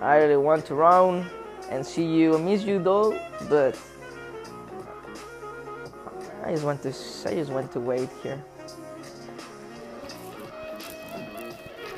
I 0.00 0.18
really 0.18 0.36
want 0.36 0.66
to 0.66 0.74
run 0.74 1.30
and 1.70 1.84
see 1.84 2.04
you. 2.04 2.34
I 2.34 2.38
miss 2.38 2.64
you 2.64 2.78
though, 2.80 3.14
but 3.48 3.78
I 6.44 6.50
just 6.50 6.64
want 6.64 6.82
to, 6.82 6.88
I 6.88 7.34
just 7.34 7.52
want 7.52 7.72
to 7.72 7.80
wait 7.80 8.10
here. 8.22 8.42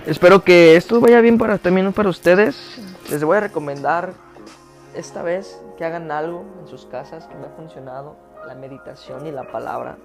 Espero 0.06 0.44
que 0.44 0.76
esto 0.76 1.00
vaya 1.00 1.20
bien 1.20 1.38
para 1.38 1.58
también 1.58 1.92
para 1.92 2.08
ustedes. 2.10 2.78
Les 3.10 3.24
voy 3.24 3.38
a 3.38 3.40
recomendar 3.40 4.12
esta 4.94 5.22
vez 5.22 5.60
que 5.76 5.84
hagan 5.84 6.10
algo 6.12 6.44
en 6.60 6.68
sus 6.68 6.86
casas 6.86 7.26
que 7.26 7.34
me 7.34 7.46
ha 7.46 7.50
funcionado, 7.50 8.16
la 8.46 8.54
meditación 8.54 9.26
y 9.26 9.32
la 9.32 9.50
palabra. 9.50 9.96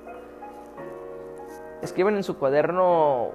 Escriban 1.82 2.16
en 2.16 2.24
su 2.24 2.38
cuaderno 2.38 3.32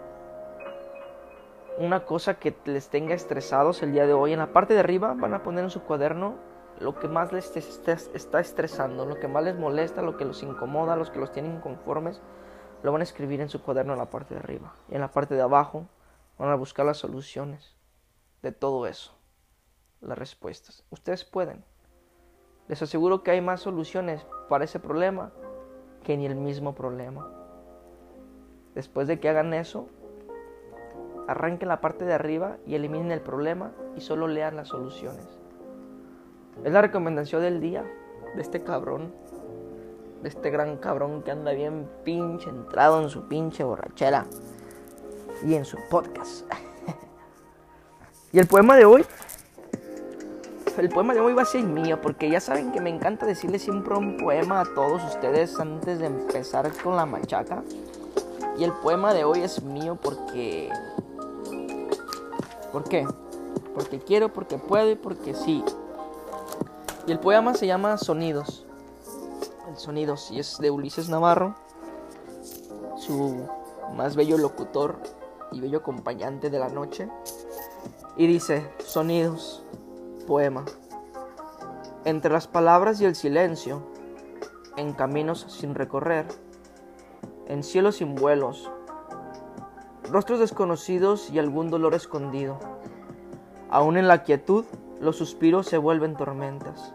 una 1.79 2.05
cosa 2.05 2.35
que 2.35 2.57
les 2.65 2.89
tenga 2.89 3.15
estresados 3.15 3.83
el 3.83 3.93
día 3.93 4.07
de 4.07 4.13
hoy. 4.13 4.33
En 4.33 4.39
la 4.39 4.53
parte 4.53 4.75
de 4.75 4.81
arriba 4.81 5.15
van 5.15 5.35
a 5.35 5.43
poner 5.43 5.65
en 5.65 5.71
su 5.71 5.83
cuaderno 5.83 6.35
lo 6.81 6.99
que 6.99 7.09
más 7.09 7.33
les 7.33 7.57
está 7.57 8.41
estresando, 8.41 9.07
lo 9.07 9.19
que 9.19 9.29
más 9.29 9.45
les 9.45 9.57
molesta, 9.57 10.03
lo 10.03 10.17
que 10.17 10.25
los 10.25 10.43
incomoda, 10.43 10.97
los 10.97 11.11
que 11.11 11.19
los 11.19 11.33
tienen 11.33 11.57
inconformes. 11.57 12.21
Lo 12.83 12.93
van 12.93 13.01
a 13.01 13.05
escribir 13.05 13.41
en 13.41 13.49
su 13.49 13.63
cuaderno 13.63 13.95
en 13.95 13.99
la 13.99 14.11
parte 14.11 14.35
de 14.35 14.41
arriba. 14.41 14.75
Y 14.89 14.95
en 14.95 15.01
la 15.01 15.11
parte 15.11 15.35
de 15.35 15.43
abajo 15.43 15.87
Van 16.39 16.51
a 16.51 16.55
buscar 16.55 16.85
las 16.85 16.99
soluciones 16.99 17.75
de 18.43 18.53
todo 18.53 18.87
eso, 18.87 19.17
las 20.03 20.19
respuestas. 20.19 20.85
Ustedes 20.91 21.25
pueden. 21.25 21.65
Les 22.69 22.83
aseguro 22.83 23.23
que 23.23 23.31
hay 23.31 23.41
más 23.41 23.63
soluciones 23.63 24.27
para 24.49 24.65
ese 24.65 24.79
problema 24.79 25.33
que 26.03 26.17
ni 26.17 26.27
el 26.27 26.37
mismo 26.37 26.75
problema. 26.75 27.31
Después 28.75 29.09
de 29.09 29.19
que 29.19 29.31
hagan 29.31 29.55
eso, 29.55 29.89
arranquen 31.27 31.69
la 31.69 31.81
parte 31.81 32.05
de 32.05 32.15
arriba 32.15 32.57
y 32.67 32.75
eliminen 32.75 33.13
el 33.13 33.21
problema 33.21 33.73
y 33.97 34.01
solo 34.01 34.29
lean 34.29 34.57
las 34.57 34.69
soluciones. 34.69 35.27
Es 36.65 36.73
la 36.73 36.83
recomendación 36.83 37.43
del 37.43 37.61
día 37.61 37.85
de 38.35 38.43
este 38.43 38.63
cabrón, 38.63 39.13
de 40.23 40.29
este 40.29 40.51
gran 40.51 40.77
cabrón 40.79 41.23
que 41.23 41.31
anda 41.31 41.53
bien 41.53 41.89
pinche 42.05 42.49
entrado 42.49 43.03
en 43.03 43.11
su 43.11 43.29
pinche 43.29 43.65
borrachera 43.65 44.27
y 45.45 45.55
en 45.55 45.65
su 45.65 45.79
podcast. 45.91 46.51
y 48.33 48.39
el 48.39 48.47
poema 48.47 48.77
de 48.77 48.85
hoy 48.85 49.05
el 50.79 50.91
poema 50.91 51.15
de 51.15 51.21
hoy 51.21 51.33
va 51.33 51.43
a 51.43 51.47
ser 51.47 51.65
mío, 51.65 52.01
porque 52.03 52.29
ya 52.29 52.39
saben 52.39 52.71
que 52.71 52.83
me 52.83 52.91
encanta 52.91 53.25
decirle 53.25 53.59
siempre 53.59 53.95
un 53.95 54.19
poema 54.19 54.61
a 54.61 54.65
todos 54.75 55.03
ustedes 55.05 55.59
antes 55.59 55.99
de 55.99 56.07
empezar 56.07 56.71
con 56.83 56.97
la 56.97 57.07
machaca. 57.07 57.63
Y 58.59 58.65
el 58.65 58.73
poema 58.73 59.15
de 59.15 59.25
hoy 59.25 59.41
es 59.41 59.63
mío 59.63 59.99
porque... 60.01 60.71
¿Por 62.77 62.85
qué? 62.85 63.09
Porque 63.75 64.01
quiero, 64.01 64.35
porque 64.35 64.59
puedo 64.59 64.91
y 64.91 64.97
porque 64.97 65.33
sí. 65.33 65.65
Y 67.07 67.13
el 67.13 67.19
poema 67.19 67.55
se 67.55 67.67
llama 67.67 67.97
Sonidos. 67.97 68.67
El 69.67 69.79
Sonidos 69.79 70.31
y 70.31 70.41
es 70.41 70.59
de 70.59 70.71
Ulises 70.71 71.09
Navarro, 71.09 71.55
su 72.99 73.49
más 73.95 74.15
bello 74.15 74.37
locutor 74.37 74.99
y 75.53 75.61
bello 75.63 75.79
acompañante 75.79 76.51
de 76.51 76.59
la 76.59 76.69
noche. 76.69 77.09
Y 78.19 78.27
dice, 78.27 78.71
Sonidos, 78.85 79.65
poema. 80.27 80.67
Entre 82.05 82.31
las 82.31 82.47
palabras 82.47 83.01
y 83.01 83.07
el 83.07 83.17
silencio, 83.17 83.85
en 84.77 84.93
caminos 84.93 85.47
sin 85.49 85.75
recorrer, 85.75 86.27
en 87.47 87.63
cielos 87.63 87.97
sin 87.97 88.17
vuelos, 88.17 88.71
rostros 90.11 90.39
desconocidos 90.39 91.31
y 91.31 91.39
algún 91.39 91.71
dolor 91.71 91.95
escondido. 91.95 92.59
Aún 93.71 93.97
en 93.97 94.09
la 94.09 94.23
quietud, 94.23 94.65
los 95.01 95.17
suspiros 95.17 95.67
se 95.67 95.79
vuelven 95.79 96.17
tormentas, 96.17 96.95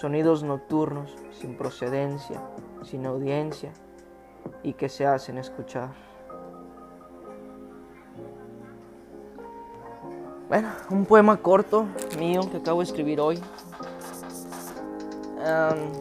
sonidos 0.00 0.42
nocturnos, 0.42 1.16
sin 1.32 1.56
procedencia, 1.56 2.40
sin 2.84 3.06
audiencia, 3.06 3.72
y 4.62 4.74
que 4.74 4.88
se 4.88 5.06
hacen 5.06 5.38
escuchar. 5.38 5.90
Bueno, 10.48 10.68
un 10.90 11.04
poema 11.04 11.36
corto 11.36 11.86
mío 12.18 12.40
que 12.50 12.56
acabo 12.56 12.80
de 12.80 12.84
escribir 12.84 13.20
hoy. 13.20 13.36
Um, 15.38 15.92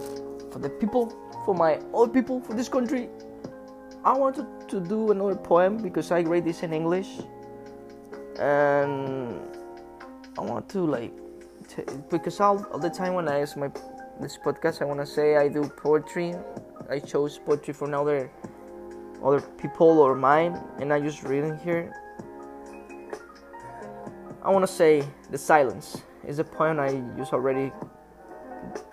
for 0.52 0.62
the 0.62 0.70
people, 0.70 1.10
for 1.46 1.54
my 1.54 1.80
old 1.92 2.12
people, 2.12 2.42
for 2.42 2.56
this 2.56 2.70
country, 2.70 3.10
I 4.08 4.14
wanted 4.14 4.48
to 4.70 4.80
do 4.80 5.12
another 5.12 5.36
poem 5.36 5.84
because 5.84 6.12
I 6.14 6.22
read 6.22 6.46
this 6.46 6.64
in 6.64 6.72
English, 6.72 7.10
and 8.40 9.38
I 10.38 10.42
want 10.44 10.70
to 10.70 10.86
like 10.86 11.12
t- 11.68 11.84
because 12.10 12.40
all, 12.40 12.66
all 12.72 12.80
the 12.80 12.90
time 12.90 13.16
when 13.16 13.28
I 13.28 13.42
ask 13.42 13.58
my 13.58 13.70
this 14.22 14.38
podcast, 14.38 14.82
I 14.82 14.86
want 14.86 15.02
to 15.02 15.06
say 15.06 15.36
I 15.36 15.50
do 15.50 15.68
poetry. 15.68 16.36
I 16.90 17.00
chose 17.00 17.38
poetry 17.38 17.74
from 17.74 17.94
other 17.94 18.32
other 19.22 19.42
people 19.42 20.00
or 20.00 20.16
mine, 20.16 20.58
and 20.80 20.94
I 20.94 21.02
just 21.02 21.24
reading 21.24 21.58
here. 21.58 21.92
I 24.42 24.50
want 24.52 24.66
to 24.66 24.72
say 24.72 25.04
the 25.32 25.38
silence 25.38 25.98
is 26.26 26.40
a 26.40 26.46
poem 26.46 26.80
I 26.80 26.92
use 27.18 27.34
already. 27.34 27.74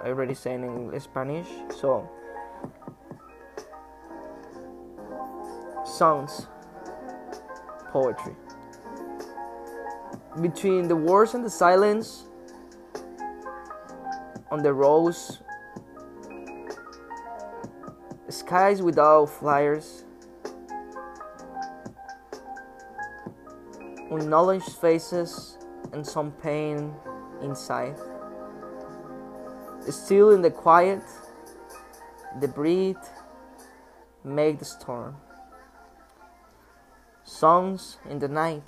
I 0.02 0.08
already 0.08 0.34
say 0.34 0.54
in 0.54 0.90
Spanish, 0.98 1.46
so 1.70 2.10
sounds 5.94 6.48
poetry. 7.92 8.34
Between 10.40 10.88
the 10.88 10.96
words 10.96 11.34
and 11.34 11.44
the 11.44 11.50
silence 11.50 12.24
on 14.50 14.62
the 14.62 14.72
rose 14.72 15.38
skies 18.28 18.82
without 18.82 19.26
flyers 19.26 20.04
unknowledged 24.10 24.72
faces 24.80 25.58
and 25.92 26.04
some 26.04 26.32
pain 26.32 26.92
inside. 27.42 27.96
Still 29.88 30.30
in 30.30 30.42
the 30.42 30.50
quiet 30.50 31.02
the 32.40 32.48
breath 32.48 33.22
make 34.24 34.58
the 34.58 34.64
storm 34.64 35.16
songs 37.34 37.98
in 38.08 38.20
the 38.20 38.28
night 38.28 38.62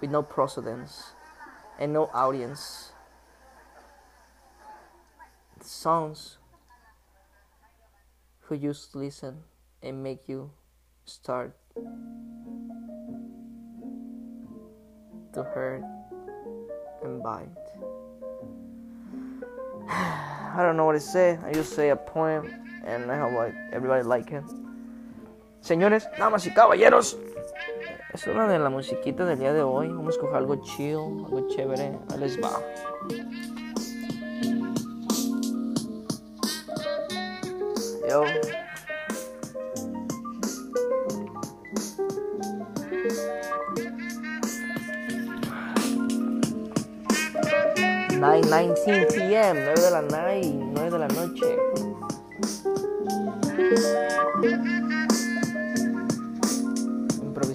with 0.00 0.10
no 0.10 0.22
precedence 0.22 1.12
and 1.78 1.92
no 1.92 2.10
audience. 2.12 2.90
Songs 5.60 6.38
who 8.40 8.56
to 8.56 8.98
listen 8.98 9.44
and 9.80 10.02
make 10.02 10.28
you 10.28 10.50
start 11.04 11.54
to 15.32 15.42
hurt 15.54 15.84
and 17.04 17.22
bite. 17.22 17.46
I 19.88 20.56
don't 20.58 20.76
know 20.76 20.86
what 20.86 20.94
to 20.94 21.00
say. 21.00 21.38
I 21.44 21.52
just 21.52 21.72
say 21.74 21.90
a 21.90 21.96
poem 21.96 22.50
and 22.84 23.12
I 23.12 23.18
hope 23.18 23.32
like 23.34 23.54
everybody 23.72 24.02
like 24.02 24.32
it. 24.32 24.57
Señores, 25.68 26.08
damas 26.18 26.46
y 26.46 26.50
caballeros, 26.50 27.18
es 28.14 28.26
una 28.26 28.48
de 28.48 28.58
la 28.58 28.70
musiquita 28.70 29.26
del 29.26 29.38
día 29.38 29.52
de 29.52 29.60
hoy. 29.60 29.88
Vamos 29.88 30.16
a 30.16 30.20
coger 30.20 30.36
algo 30.36 30.56
chill, 30.62 30.96
algo 30.96 31.46
chévere. 31.48 31.98
Ahí 32.10 32.18
les 32.20 32.42
va. 32.42 32.58
Yo. 38.08 38.24
Nine 48.14 48.40
nineteen 48.48 49.06
p.m. 49.08 49.60
9 49.66 49.80
de 49.82 49.90
la 49.90 50.00
night, 50.00 50.46
9 50.46 50.90
de 50.90 50.98
la 50.98 51.08
noche. 51.08 51.58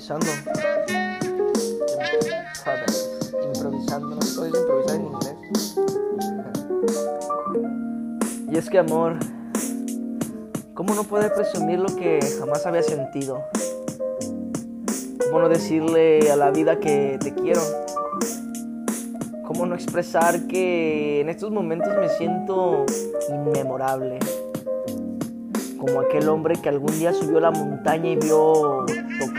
Improvisando. 0.03 0.27
Pardon. 2.65 2.95
Improvisando, 3.41 4.09
no 4.09 4.19
puedo 4.35 4.47
improvisar 4.47 4.95
en 4.95 5.05
inglés. 5.05 5.75
Y 8.51 8.57
es 8.57 8.69
que 8.69 8.79
amor, 8.79 9.17
¿cómo 10.73 10.93
no 10.93 11.05
poder 11.05 11.33
presumir 11.33 11.79
lo 11.79 11.95
que 11.95 12.19
jamás 12.37 12.65
había 12.65 12.83
sentido? 12.83 13.45
¿Cómo 15.25 15.39
no 15.39 15.47
decirle 15.47 16.29
a 16.29 16.35
la 16.35 16.51
vida 16.51 16.81
que 16.81 17.17
te 17.21 17.33
quiero? 17.33 17.61
¿Cómo 19.45 19.65
no 19.65 19.73
expresar 19.73 20.47
que 20.47 21.21
en 21.21 21.29
estos 21.29 21.49
momentos 21.49 21.93
me 21.97 22.09
siento 22.09 22.85
inmemorable? 23.29 24.19
Como 25.79 26.01
aquel 26.01 26.27
hombre 26.27 26.55
que 26.61 26.67
algún 26.67 26.91
día 26.99 27.13
subió 27.13 27.39
la 27.39 27.51
montaña 27.51 28.09
y 28.09 28.17
vio 28.17 28.85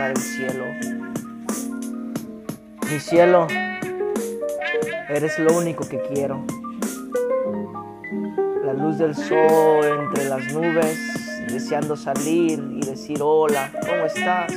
el 0.03 0.17
cielo. 0.17 0.65
Mi 2.91 2.99
cielo, 2.99 3.47
eres 5.09 5.39
lo 5.39 5.57
único 5.57 5.89
que 5.89 6.01
quiero. 6.13 6.45
La 8.65 8.73
luz 8.73 8.99
del 8.99 9.15
sol 9.15 9.85
entre 9.85 10.25
las 10.29 10.53
nubes, 10.53 11.47
deseando 11.49 11.97
salir 11.97 12.63
y 12.73 12.85
decir 12.85 13.19
hola, 13.23 13.71
¿cómo 13.81 14.05
estás? 14.05 14.53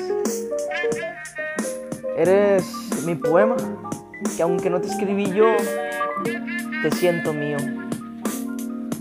Eres 2.17 2.65
mi 3.05 3.15
poema, 3.15 3.55
que 4.35 4.41
aunque 4.41 4.69
no 4.69 4.81
te 4.81 4.87
escribí 4.87 5.31
yo, 5.31 5.55
te 6.81 6.91
siento 6.91 7.31
mío. 7.33 7.57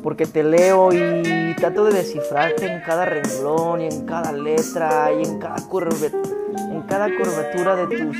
Porque 0.06 0.24
te 0.24 0.44
leo 0.44 0.92
y 0.92 1.52
trato 1.56 1.84
de 1.86 1.94
descifrarte 1.94 2.64
en 2.64 2.80
cada 2.82 3.06
renglón 3.06 3.80
y 3.80 3.86
en 3.86 4.06
cada 4.06 4.30
letra 4.30 5.12
y 5.12 5.26
en 5.26 5.40
cada, 5.40 5.56
curve, 5.66 6.12
en 6.70 6.82
cada 6.82 7.08
curvatura 7.08 7.74
de 7.74 7.86
tus, 7.88 8.16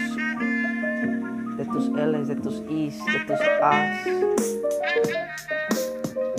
de 1.57 1.65
tus 1.65 1.89
L's, 1.91 2.27
de 2.27 2.35
tus 2.35 2.61
I's, 2.69 2.99
de 3.07 3.21
tus 3.29 3.41
A's. 3.63 4.01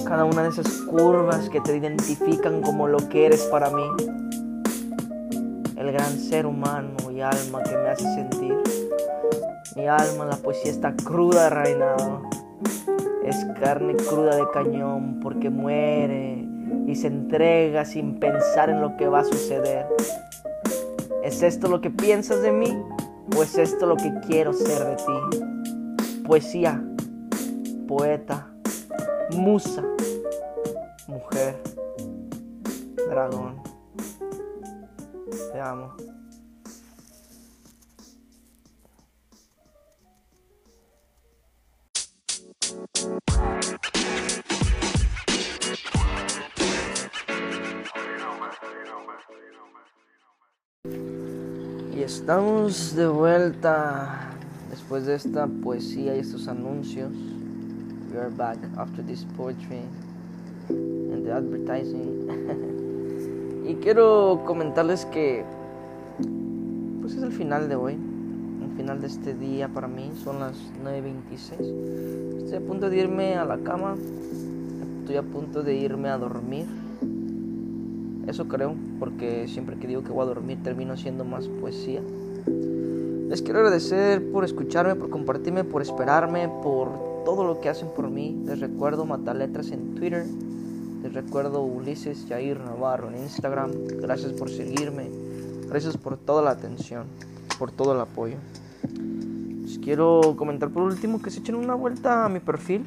Cada 0.06 0.26
una 0.26 0.44
de 0.44 0.50
esas 0.50 0.68
curvas 0.82 1.50
que 1.50 1.62
te 1.62 1.78
identifican 1.78 2.62
como 2.62 2.90
lo 2.90 2.98
que 3.08 3.28
eres 3.28 3.44
para 3.44 3.70
mí. 3.70 3.90
El 5.78 5.94
gran 5.94 6.20
ser 6.20 6.46
humano 6.46 7.10
y 7.10 7.22
alma 7.22 7.64
que 7.64 7.78
me 7.78 7.88
hace 7.88 8.04
sentir. 8.16 8.54
Mi 9.78 9.88
alma, 9.88 10.26
la 10.26 10.36
poesía 10.36 10.72
está 10.72 10.94
cruda, 10.94 11.50
reinado. 11.50 12.28
Es 13.28 13.46
carne 13.60 13.94
cruda 13.94 14.38
de 14.38 14.50
cañón 14.54 15.20
porque 15.22 15.50
muere 15.50 16.48
y 16.88 16.96
se 16.96 17.08
entrega 17.08 17.84
sin 17.84 18.22
pensar 18.22 18.70
en 18.70 18.80
lo 18.80 18.96
que 18.96 19.10
va 19.10 19.20
a 19.20 19.24
suceder. 19.26 19.86
¿Es 21.24 21.44
esto 21.44 21.68
lo 21.68 21.82
que 21.82 21.90
piensas 21.90 22.42
de 22.42 22.54
mí 22.54 22.82
o 23.36 23.44
es 23.44 23.58
esto 23.58 23.86
lo 23.86 23.98
que 23.98 24.14
quiero 24.26 24.54
ser 24.54 24.82
de 24.86 24.96
ti? 24.96 26.24
Poesía, 26.26 26.82
poeta, 27.86 28.48
musa, 29.32 29.84
mujer, 31.08 31.62
dragón. 33.10 33.62
Te 35.52 35.60
amo. 35.60 36.17
Y 51.96 52.02
estamos 52.02 52.96
de 52.96 53.08
vuelta 53.08 54.32
después 54.70 55.06
de 55.06 55.16
esta 55.16 55.48
poesía 55.48 56.16
y 56.16 56.20
estos 56.20 56.48
anuncios. 56.48 57.12
We 58.12 58.20
are 58.20 58.30
back 58.30 58.58
after 58.78 59.04
this 59.04 59.26
poetry 59.36 59.82
and 60.70 61.26
the 61.26 61.32
advertising. 61.32 63.66
y 63.68 63.76
quiero 63.76 64.44
comentarles 64.46 65.06
que 65.06 65.44
pues 67.02 67.14
es 67.14 67.24
el 67.24 67.32
final 67.32 67.70
de 67.70 67.76
hoy 67.76 67.98
el 68.64 68.76
final 68.76 69.02
de 69.02 69.08
este 69.08 69.34
día 69.34 69.68
para 69.68 69.88
mí, 69.88 70.12
son 70.24 70.40
las 70.40 70.56
9.26. 70.84 72.44
Estoy 72.44 72.58
a 72.58 72.62
punto 72.62 72.90
de 72.90 72.98
irme 72.98 73.36
a 73.36 73.46
la 73.46 73.58
cama, 73.60 73.96
estoy 75.00 75.18
a 75.18 75.24
punto 75.24 75.64
de 75.64 75.76
irme 75.76 76.10
a 76.10 76.18
dormir. 76.18 76.66
Eso 78.28 78.48
creo, 78.48 78.76
porque 79.00 79.48
siempre 79.48 79.78
que 79.78 79.88
digo 79.88 80.04
que 80.04 80.12
voy 80.12 80.24
a 80.24 80.26
dormir 80.26 80.58
termino 80.62 80.94
haciendo 80.94 81.24
más 81.24 81.48
poesía. 81.48 82.02
Les 83.30 83.42
quiero 83.42 83.60
agradecer 83.60 84.32
por 84.32 84.46
escucharme, 84.46 84.96
por 84.96 85.10
compartirme, 85.10 85.64
por 85.64 85.82
esperarme, 85.82 86.50
por 86.64 87.24
todo 87.26 87.44
lo 87.44 87.60
que 87.60 87.70
hacen 87.70 87.90
por 87.90 88.10
mí. 88.10 88.42
Les 88.46 88.60
recuerdo 88.60 89.06
Mataletras 89.06 89.72
en 89.72 89.96
Twitter. 89.96 90.26
Les 91.04 91.14
recuerdo 91.14 91.62
Ulises 91.62 92.26
Jair 92.28 92.60
Navarro 92.60 93.10
en 93.10 93.18
Instagram. 93.18 93.72
Gracias 94.02 94.32
por 94.34 94.50
seguirme. 94.50 95.10
Gracias 95.68 95.98
por 95.98 96.18
toda 96.18 96.42
la 96.42 96.52
atención, 96.52 97.04
por 97.58 97.72
todo 97.72 97.94
el 97.94 98.00
apoyo. 98.00 98.38
Les 99.62 99.80
quiero 99.80 100.36
comentar 100.38 100.70
por 100.70 100.84
último 100.84 101.22
que 101.22 101.30
se 101.30 101.40
echen 101.40 101.56
una 101.56 101.76
vuelta 101.76 102.26
a 102.26 102.30
mi 102.30 102.40
perfil 102.40 102.86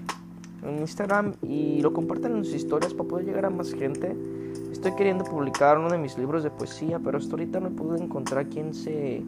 en 0.63 0.79
Instagram 0.81 1.35
y 1.43 1.81
lo 1.81 1.93
compartan 1.93 2.37
en 2.37 2.45
sus 2.45 2.55
historias 2.55 2.95
para 2.95 3.09
poder 3.09 3.27
llegar 3.27 3.47
a 3.47 3.51
más 3.51 3.73
gente. 3.73 4.17
Estoy 4.73 4.95
queriendo 4.95 5.25
publicar 5.25 5.79
uno 5.79 5.91
de 5.91 5.99
mis 5.99 6.17
libros 6.17 6.43
de 6.43 6.51
poesía, 6.51 6.99
pero 6.99 7.19
hasta 7.19 7.33
ahorita 7.33 7.61
no 7.61 7.71
pude 7.71 8.03
encontrar 8.03 8.47
quien 8.47 8.73
se 8.73 9.23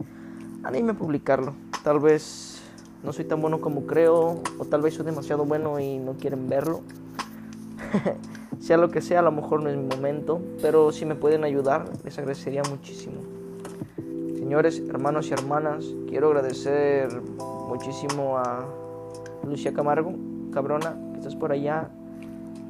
anime 0.63 0.91
a 0.91 0.93
publicarlo. 0.95 1.53
Tal 1.83 1.99
vez 1.99 2.61
no 3.03 3.13
soy 3.13 3.25
tan 3.25 3.41
bueno 3.41 3.61
como 3.61 3.85
creo, 3.85 4.41
o 4.57 4.65
tal 4.65 4.81
vez 4.81 4.95
soy 4.95 5.05
demasiado 5.05 5.45
bueno 5.45 5.79
y 5.79 5.99
no 5.99 6.13
quieren 6.13 6.47
verlo. 6.49 6.81
sea 8.59 8.77
lo 8.77 8.89
que 8.89 9.01
sea, 9.01 9.19
a 9.19 9.23
lo 9.23 9.31
mejor 9.31 9.61
no 9.61 9.69
es 9.69 9.77
mi 9.77 9.95
momento, 9.95 10.41
pero 10.61 10.91
si 10.91 11.05
me 11.05 11.15
pueden 11.15 11.43
ayudar, 11.43 11.85
les 12.03 12.17
agradecería 12.17 12.61
muchísimo. 12.69 13.42
Señores, 14.43 14.83
hermanos 14.89 15.29
y 15.29 15.33
hermanas, 15.33 15.85
quiero 16.09 16.27
agradecer 16.27 17.07
muchísimo 17.69 18.37
a 18.37 18.65
Lucia 19.47 19.71
Camargo, 19.71 20.13
cabrona, 20.51 20.97
que 21.13 21.19
estás 21.19 21.33
por 21.33 21.53
allá. 21.53 21.87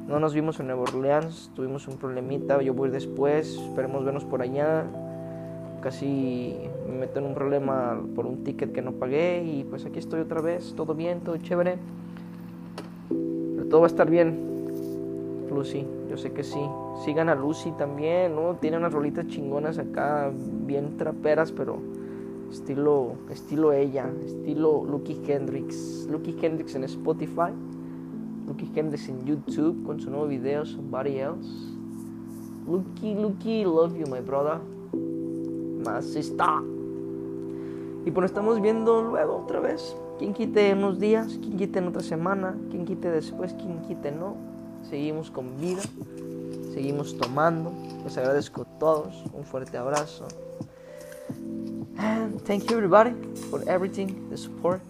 No 0.06 0.20
nos 0.20 0.34
vimos 0.34 0.60
en 0.60 0.68
Nueva 0.68 0.82
Orleans, 0.82 1.50
tuvimos 1.56 1.88
un 1.88 1.96
problemita, 1.96 2.62
yo 2.62 2.74
voy 2.74 2.90
después, 2.90 3.56
esperemos 3.56 4.04
vernos 4.04 4.24
por 4.24 4.40
allá 4.40 4.84
casi 5.82 6.54
me 6.88 6.94
meto 7.00 7.18
en 7.18 7.26
un 7.26 7.34
problema 7.34 8.00
por 8.14 8.24
un 8.24 8.44
ticket 8.44 8.70
que 8.70 8.80
no 8.80 8.92
pagué 8.92 9.42
y 9.42 9.64
pues 9.64 9.84
aquí 9.84 9.98
estoy 9.98 10.20
otra 10.20 10.40
vez, 10.40 10.74
todo 10.76 10.94
bien, 10.94 11.22
todo 11.22 11.36
chévere. 11.38 11.78
Pero 13.08 13.68
todo 13.68 13.80
va 13.80 13.88
a 13.88 13.90
estar 13.90 14.08
bien. 14.08 14.54
Lucy, 15.52 15.84
yo 16.14 16.18
sé 16.18 16.32
que 16.32 16.44
sí. 16.44 16.60
Sigan 17.04 17.28
a 17.28 17.34
Lucy 17.34 17.72
también, 17.72 18.36
¿no? 18.36 18.54
Tiene 18.54 18.76
unas 18.76 18.92
rolitas 18.92 19.26
chingonas 19.26 19.78
acá, 19.78 20.30
bien 20.32 20.96
traperas, 20.96 21.50
pero 21.50 21.78
estilo, 22.52 23.14
estilo 23.30 23.72
ella, 23.72 24.08
estilo 24.24 24.84
Lucky 24.84 25.20
Hendrix. 25.26 26.06
Lucky 26.08 26.36
Hendrix 26.40 26.76
en 26.76 26.84
Spotify, 26.84 27.50
Lucky 28.46 28.70
Hendrix 28.76 29.08
en 29.08 29.24
YouTube 29.24 29.84
con 29.84 30.00
su 30.00 30.08
nuevo 30.08 30.28
video, 30.28 30.64
Somebody 30.64 31.18
Else. 31.18 31.50
Lucky, 32.68 33.14
Lucky, 33.16 33.64
love 33.64 33.96
you, 33.96 34.06
my 34.06 34.20
brother 34.20 34.60
más 35.84 36.14
está. 36.14 36.62
Y 38.06 38.10
pues 38.10 38.26
estamos 38.26 38.60
viendo 38.60 39.02
luego 39.02 39.38
otra 39.38 39.58
vez. 39.58 39.96
Quien 40.18 40.32
quite 40.32 40.70
en 40.70 40.78
unos 40.78 41.00
días, 41.00 41.38
quien 41.42 41.56
quite 41.56 41.80
en 41.80 41.88
otra 41.88 42.02
semana, 42.02 42.56
quien 42.70 42.84
quite 42.84 43.10
después, 43.10 43.52
quien 43.54 43.80
quite 43.82 44.12
no. 44.12 44.53
Seguimos 44.88 45.30
con 45.30 45.58
vida, 45.60 45.82
seguimos 46.72 47.16
tomando. 47.16 47.72
Les 48.04 48.16
agradezco 48.16 48.62
a 48.62 48.78
todos. 48.78 49.14
Un 49.32 49.44
fuerte 49.44 49.76
abrazo. 49.76 50.28
And 51.96 52.40
thank 52.44 52.70
you 52.70 52.76
everybody 52.76 53.12
for 53.50 53.62
everything, 53.68 54.28
the 54.28 54.36
support, 54.36 54.82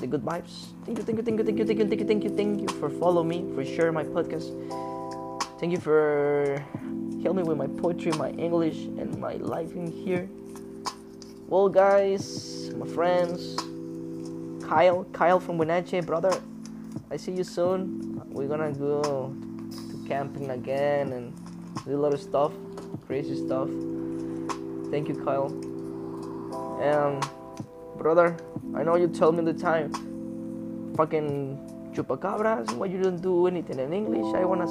the 0.00 0.06
good 0.06 0.24
vibes. 0.24 0.72
Thank 0.84 0.98
you, 0.98 1.04
thank 1.04 1.18
you, 1.18 1.24
thank 1.24 1.38
you, 1.38 1.44
thank 1.44 1.58
you, 1.58 1.64
thank 1.64 1.78
you, 1.78 1.86
thank 1.86 2.00
you, 2.00 2.06
thank 2.06 2.24
you, 2.24 2.30
thank 2.30 2.60
you 2.62 2.68
for 2.78 2.88
following 2.88 3.28
me, 3.28 3.44
for 3.54 3.64
sharing 3.64 3.94
my 3.94 4.04
podcast. 4.04 4.48
Thank 5.60 5.72
you 5.72 5.78
for 5.78 6.64
help 7.22 7.36
me 7.36 7.42
with 7.42 7.58
my 7.58 7.66
poetry, 7.66 8.12
my 8.12 8.30
English, 8.30 8.76
and 8.98 9.18
my 9.18 9.34
life 9.34 9.74
in 9.74 9.86
here. 9.90 10.28
Well, 11.48 11.68
guys, 11.68 12.70
my 12.76 12.86
friends, 12.86 13.56
Kyle, 14.66 15.04
Kyle 15.12 15.40
from 15.40 15.58
Wenatchee, 15.58 16.00
brother, 16.00 16.32
I 17.10 17.16
see 17.16 17.32
you 17.32 17.44
soon. 17.44 18.17
We're 18.38 18.46
gonna 18.46 18.70
go 18.70 19.02
to 19.02 20.04
camping 20.06 20.50
again 20.50 21.12
and 21.12 21.34
do 21.84 21.96
a 21.96 22.00
lot 22.00 22.14
of 22.14 22.22
stuff, 22.22 22.52
crazy 23.04 23.34
stuff. 23.34 23.66
Thank 24.92 25.08
you, 25.08 25.20
Kyle. 25.24 25.50
And 26.80 27.18
brother, 27.98 28.36
I 28.76 28.84
know 28.84 28.94
you 28.94 29.08
told 29.08 29.34
me 29.34 29.42
the 29.42 29.58
time, 29.58 29.90
fucking 30.96 31.58
chupacabras. 31.92 32.72
Why 32.74 32.86
you 32.86 33.02
don't 33.02 33.20
do 33.20 33.48
anything 33.48 33.80
in 33.80 33.92
English? 33.92 34.32
I 34.36 34.44
wanna 34.44 34.70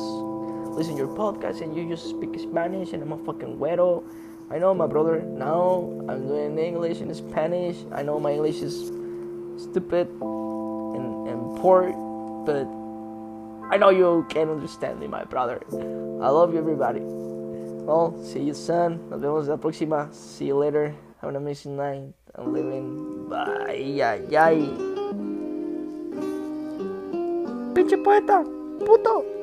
listen 0.72 0.94
to 0.94 1.00
your 1.00 1.14
podcast 1.14 1.60
and 1.60 1.76
you 1.76 1.90
just 1.90 2.08
speak 2.10 2.40
Spanish 2.40 2.94
and 2.94 3.04
I'm 3.04 3.12
a 3.12 3.18
fucking 3.26 3.58
güero. 3.60 4.02
I 4.50 4.60
know 4.60 4.74
my 4.74 4.88
brother 4.88 5.20
now 5.20 5.84
I'm 6.08 6.26
doing 6.26 6.58
English 6.58 7.02
and 7.02 7.14
Spanish. 7.14 7.76
I 7.92 8.02
know 8.02 8.18
my 8.18 8.32
English 8.32 8.62
is 8.62 8.94
stupid 9.62 10.08
and, 10.22 11.28
and 11.28 11.60
poor, 11.60 11.92
but 12.46 12.77
I 13.70 13.78
know 13.78 13.90
you 13.90 14.26
can 14.30 14.50
understand 14.50 15.00
me, 15.00 15.08
my 15.08 15.26
brother. 15.26 15.60
I 15.72 16.30
love 16.30 16.54
you, 16.54 16.60
everybody. 16.60 17.02
Well, 17.04 18.16
see 18.24 18.44
you 18.44 18.54
soon. 18.54 19.10
Nos 19.10 19.20
vemos 19.22 19.48
la 19.48 19.58
próxima. 19.58 20.14
See 20.14 20.48
you 20.48 20.56
later. 20.56 20.96
Have 21.22 21.30
an 21.30 21.36
amazing 21.36 21.76
night. 21.76 22.14
I'm 22.36 22.54
leaving. 22.54 23.28
Bye. 23.30 24.00
Ay, 24.00 24.36
ay. 24.36 24.60
Pinche 27.74 27.98
poeta. 28.04 28.44
Puto. 28.86 29.37